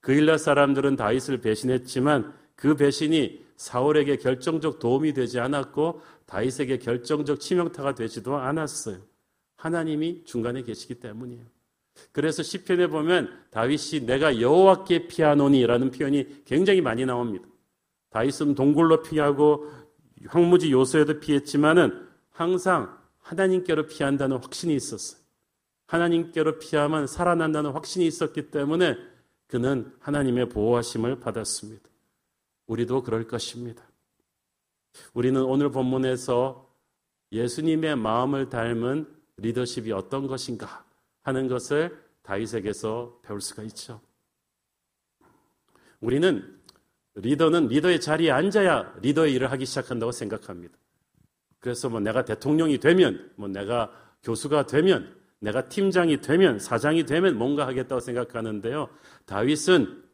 그 0.00 0.12
일날 0.12 0.38
사람들은 0.38 0.94
다윗을 0.94 1.40
배신했지만 1.40 2.32
그 2.54 2.76
배신이 2.76 3.44
사울에게 3.56 4.18
결정적 4.18 4.78
도움이 4.78 5.14
되지 5.14 5.40
않았고 5.40 6.00
다윗에게 6.26 6.78
결정적 6.78 7.40
치명타가 7.40 7.96
되지도 7.96 8.36
않았어요. 8.36 8.98
하나님이 9.56 10.22
중간에 10.26 10.62
계시기 10.62 11.00
때문이에요. 11.00 11.44
그래서 12.12 12.44
시편에 12.44 12.86
보면 12.86 13.36
다윗이 13.50 14.06
내가 14.06 14.40
여호와께 14.40 15.08
피하노니라는 15.08 15.90
표현이 15.90 16.44
굉장히 16.44 16.80
많이 16.80 17.04
나옵니다. 17.04 17.48
다윗은 18.10 18.54
동굴로 18.54 19.02
피하고 19.02 19.70
황무지 20.28 20.72
요소에도 20.72 21.20
피했지만은 21.20 22.08
항상 22.30 22.98
하나님께로 23.18 23.86
피한다는 23.86 24.38
확신이 24.38 24.74
있었어요. 24.74 25.20
하나님께로 25.86 26.58
피하면 26.58 27.06
살아난다는 27.06 27.72
확신이 27.72 28.06
있었기 28.06 28.50
때문에 28.50 28.96
그는 29.46 29.92
하나님의 30.00 30.48
보호하심을 30.48 31.20
받았습니다. 31.20 31.88
우리도 32.66 33.02
그럴 33.02 33.26
것입니다. 33.28 33.84
우리는 35.14 35.40
오늘 35.42 35.70
본문에서 35.70 36.66
예수님의 37.32 37.96
마음을 37.96 38.48
닮은 38.48 39.06
리더십이 39.36 39.92
어떤 39.92 40.26
것인가 40.26 40.84
하는 41.22 41.48
것을 41.48 42.02
다윗에게서 42.22 43.20
배울 43.22 43.40
수가 43.40 43.62
있죠. 43.64 44.00
우리는 46.00 46.55
리더는 47.16 47.68
리더의 47.68 48.00
자리에 48.00 48.30
앉아야 48.30 48.94
리더의 49.02 49.32
일을 49.34 49.50
하기 49.52 49.66
시작한다고 49.66 50.12
생각합니다. 50.12 50.76
그래서 51.58 51.88
뭐 51.88 51.98
내가 52.00 52.24
대통령이 52.24 52.78
되면, 52.78 53.32
뭐 53.36 53.48
내가 53.48 53.90
교수가 54.22 54.66
되면, 54.66 55.16
내가 55.40 55.68
팀장이 55.68 56.20
되면, 56.20 56.58
사장이 56.58 57.04
되면 57.04 57.36
뭔가 57.36 57.66
하겠다고 57.66 58.00
생각하는데요. 58.00 58.88
다윗은 59.24 60.04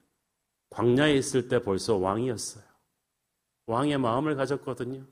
광야에 0.71 1.15
있을 1.15 1.49
때 1.49 1.61
벌써 1.61 1.97
왕이었어요. 1.97 2.65
왕의 3.67 3.99
마음을 3.99 4.37
가졌거든요. 4.37 5.05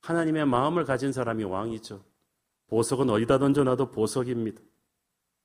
하나님의 0.00 0.46
마음을 0.46 0.84
가진 0.84 1.12
사람이 1.12 1.44
왕이죠. 1.44 2.02
보석은 2.68 3.10
어디다 3.10 3.38
던져놔도 3.38 3.90
보석입니다. 3.90 4.60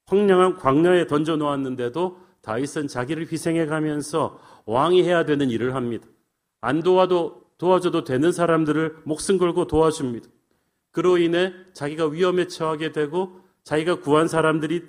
황량한 0.05 0.57
광야에 0.57 1.07
던져 1.07 1.35
놓았는데도 1.35 2.19
다윗은 2.43 2.87
자기를 2.87 3.31
희생해 3.31 3.65
가면서 3.65 4.39
왕이 4.65 5.03
해야 5.03 5.25
되는 5.25 5.49
일을 5.49 5.75
합니다. 5.75 6.07
안 6.61 6.83
도와도 6.83 7.41
도와줘도 7.57 8.03
되는 8.03 8.31
사람들을 8.31 8.97
목숨 9.05 9.37
걸고 9.37 9.67
도와줍니다. 9.67 10.29
그로 10.91 11.17
인해 11.17 11.53
자기가 11.73 12.07
위험에 12.07 12.47
처하게 12.47 12.91
되고 12.91 13.41
자기가 13.63 14.01
구한 14.01 14.27
사람들이 14.27 14.85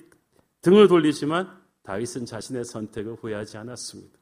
등을 0.60 0.88
돌리지만 0.88 1.48
다윗은 1.84 2.26
자신의 2.26 2.64
선택을 2.64 3.14
후회하지 3.14 3.56
않았습니다. 3.58 4.18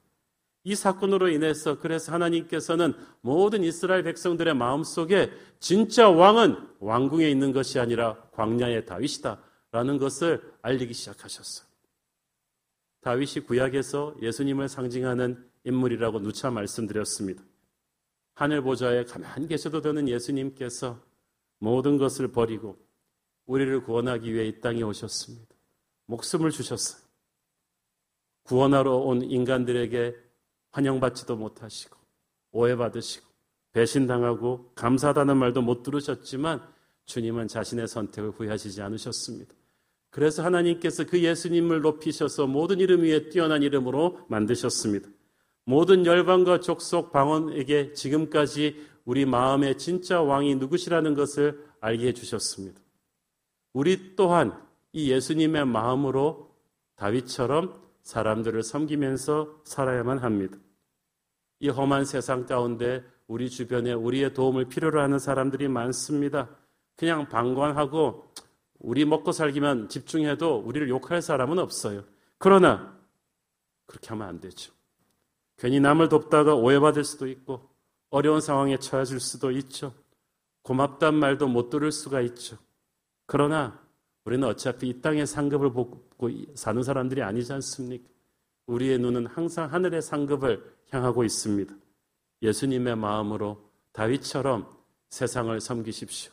이 0.64 0.74
사건으로 0.74 1.28
인해서 1.28 1.78
그래서 1.78 2.12
하나님께서는 2.12 2.94
모든 3.20 3.64
이스라엘 3.64 4.02
백성들의 4.04 4.54
마음속에 4.54 5.30
진짜 5.58 6.08
왕은 6.08 6.56
왕궁에 6.80 7.28
있는 7.28 7.52
것이 7.52 7.80
아니라 7.80 8.16
광야의 8.32 8.86
다윗이다라는 8.86 9.98
것을 9.98 10.42
알리기 10.62 10.94
시작하셨어요. 10.94 11.71
다윗이 13.02 13.46
구약에서 13.46 14.16
예수님을 14.22 14.68
상징하는 14.68 15.44
인물이라고 15.64 16.20
누차 16.20 16.50
말씀드렸습니다. 16.50 17.42
하늘 18.34 18.62
보좌에 18.62 19.04
가만히 19.04 19.46
계셔도 19.48 19.80
되는 19.80 20.08
예수님께서 20.08 21.00
모든 21.58 21.98
것을 21.98 22.32
버리고 22.32 22.78
우리를 23.46 23.82
구원하기 23.84 24.32
위해 24.32 24.46
이 24.46 24.60
땅에 24.60 24.82
오셨습니다. 24.82 25.54
목숨을 26.06 26.50
주셨어요. 26.50 27.02
구원하러 28.44 28.96
온 28.96 29.22
인간들에게 29.22 30.16
환영받지도 30.70 31.36
못하시고 31.36 31.96
오해받으시고 32.52 33.26
배신당하고 33.72 34.72
감사하다는 34.74 35.36
말도 35.36 35.62
못 35.62 35.82
들으셨지만 35.82 36.62
주님은 37.04 37.48
자신의 37.48 37.88
선택을 37.88 38.30
후회하시지 38.30 38.80
않으셨습니다. 38.80 39.54
그래서 40.12 40.44
하나님께서 40.44 41.04
그 41.04 41.22
예수님을 41.22 41.80
높이셔서 41.80 42.46
모든 42.46 42.80
이름 42.80 43.02
위에 43.02 43.30
뛰어난 43.30 43.62
이름으로 43.62 44.20
만드셨습니다. 44.28 45.08
모든 45.64 46.04
열방과 46.04 46.60
족속 46.60 47.12
방언에게 47.12 47.94
지금까지 47.94 48.76
우리 49.06 49.24
마음의 49.24 49.78
진짜 49.78 50.20
왕이 50.20 50.56
누구시라는 50.56 51.14
것을 51.14 51.64
알게 51.80 52.08
해주셨습니다. 52.08 52.78
우리 53.72 54.14
또한 54.14 54.52
이 54.92 55.10
예수님의 55.10 55.64
마음으로 55.64 56.54
다윗처럼 56.96 57.80
사람들을 58.02 58.62
섬기면서 58.62 59.62
살아야만 59.64 60.18
합니다. 60.18 60.58
이 61.58 61.70
험한 61.70 62.04
세상 62.04 62.44
가운데 62.44 63.02
우리 63.28 63.48
주변에 63.48 63.94
우리의 63.94 64.34
도움을 64.34 64.66
필요로 64.66 65.00
하는 65.00 65.18
사람들이 65.18 65.68
많습니다. 65.68 66.50
그냥 66.96 67.30
방관하고 67.30 68.31
우리 68.82 69.04
먹고 69.04 69.30
살기만 69.30 69.88
집중해도 69.88 70.58
우리를 70.58 70.88
욕할 70.88 71.22
사람은 71.22 71.58
없어요. 71.58 72.04
그러나 72.38 72.98
그렇게 73.86 74.08
하면 74.08 74.26
안 74.26 74.40
되죠. 74.40 74.72
괜히 75.56 75.78
남을 75.78 76.08
돕다가 76.08 76.56
오해받을 76.56 77.04
수도 77.04 77.28
있고 77.28 77.70
어려운 78.10 78.40
상황에 78.40 78.78
처해질 78.78 79.20
수도 79.20 79.52
있죠. 79.52 79.94
고맙단 80.62 81.14
말도 81.14 81.46
못 81.46 81.70
들을 81.70 81.92
수가 81.92 82.20
있죠. 82.22 82.58
그러나 83.26 83.80
우리는 84.24 84.46
어차피 84.46 84.88
이 84.88 85.00
땅의 85.00 85.26
상급을 85.26 85.72
보고 85.72 86.04
사는 86.54 86.82
사람들이 86.82 87.22
아니지 87.22 87.52
않습니까? 87.52 88.04
우리의 88.66 88.98
눈은 88.98 89.26
항상 89.26 89.72
하늘의 89.72 90.02
상급을 90.02 90.76
향하고 90.90 91.24
있습니다. 91.24 91.74
예수님의 92.42 92.96
마음으로 92.96 93.64
다윗처럼 93.92 94.68
세상을 95.10 95.60
섬기십시오. 95.60 96.32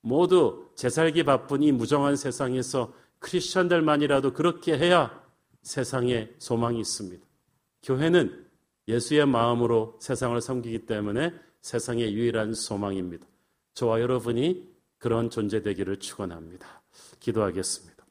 모두 0.00 0.70
제살기 0.74 1.24
바쁜 1.24 1.62
이 1.62 1.72
무정한 1.72 2.16
세상에서 2.16 2.92
크리스천들만이라도 3.18 4.32
그렇게 4.32 4.78
해야 4.78 5.22
세상에 5.62 6.30
소망이 6.38 6.80
있습니다. 6.80 7.24
교회는 7.82 8.46
예수의 8.88 9.26
마음으로 9.26 9.98
세상을 10.00 10.40
섬기기 10.40 10.86
때문에 10.86 11.32
세상의 11.60 12.14
유일한 12.14 12.54
소망입니다. 12.54 13.26
저와 13.74 14.00
여러분이 14.00 14.68
그런 14.98 15.30
존재 15.30 15.62
되기를 15.62 15.98
축원합니다. 15.98 16.66
기도하겠습니다. 17.20 18.04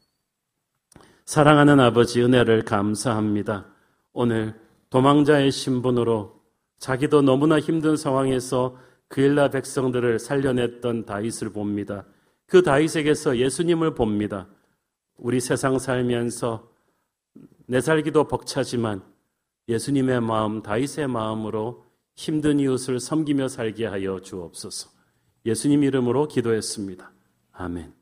사랑하는 1.25 1.79
아버지 1.79 2.21
은혜를 2.21 2.63
감사합니다. 2.63 3.67
오늘 4.13 4.59
도망자의 4.89 5.51
신분으로 5.51 6.39
자기도 6.79 7.21
너무나 7.21 7.59
힘든 7.59 7.95
상황에서 7.95 8.77
그일라 9.09 9.49
백성들을 9.49 10.19
살려냈던 10.19 11.05
다윗을 11.05 11.51
봅니다. 11.51 12.05
그 12.45 12.63
다윗에게서 12.63 13.37
예수님을 13.37 13.93
봅니다. 13.93 14.47
우리 15.17 15.39
세상 15.39 15.77
살면서 15.77 16.71
내 17.67 17.81
살기도 17.81 18.27
벅차지만 18.27 19.03
예수님의 19.67 20.21
마음, 20.21 20.63
다윗의 20.63 21.07
마음으로 21.07 21.85
힘든 22.15 22.59
이웃을 22.59 22.99
섬기며 22.99 23.47
살게 23.47 23.85
하여 23.85 24.19
주옵소서. 24.19 24.89
예수님 25.45 25.83
이름으로 25.83 26.27
기도했습니다. 26.27 27.11
아멘. 27.51 27.98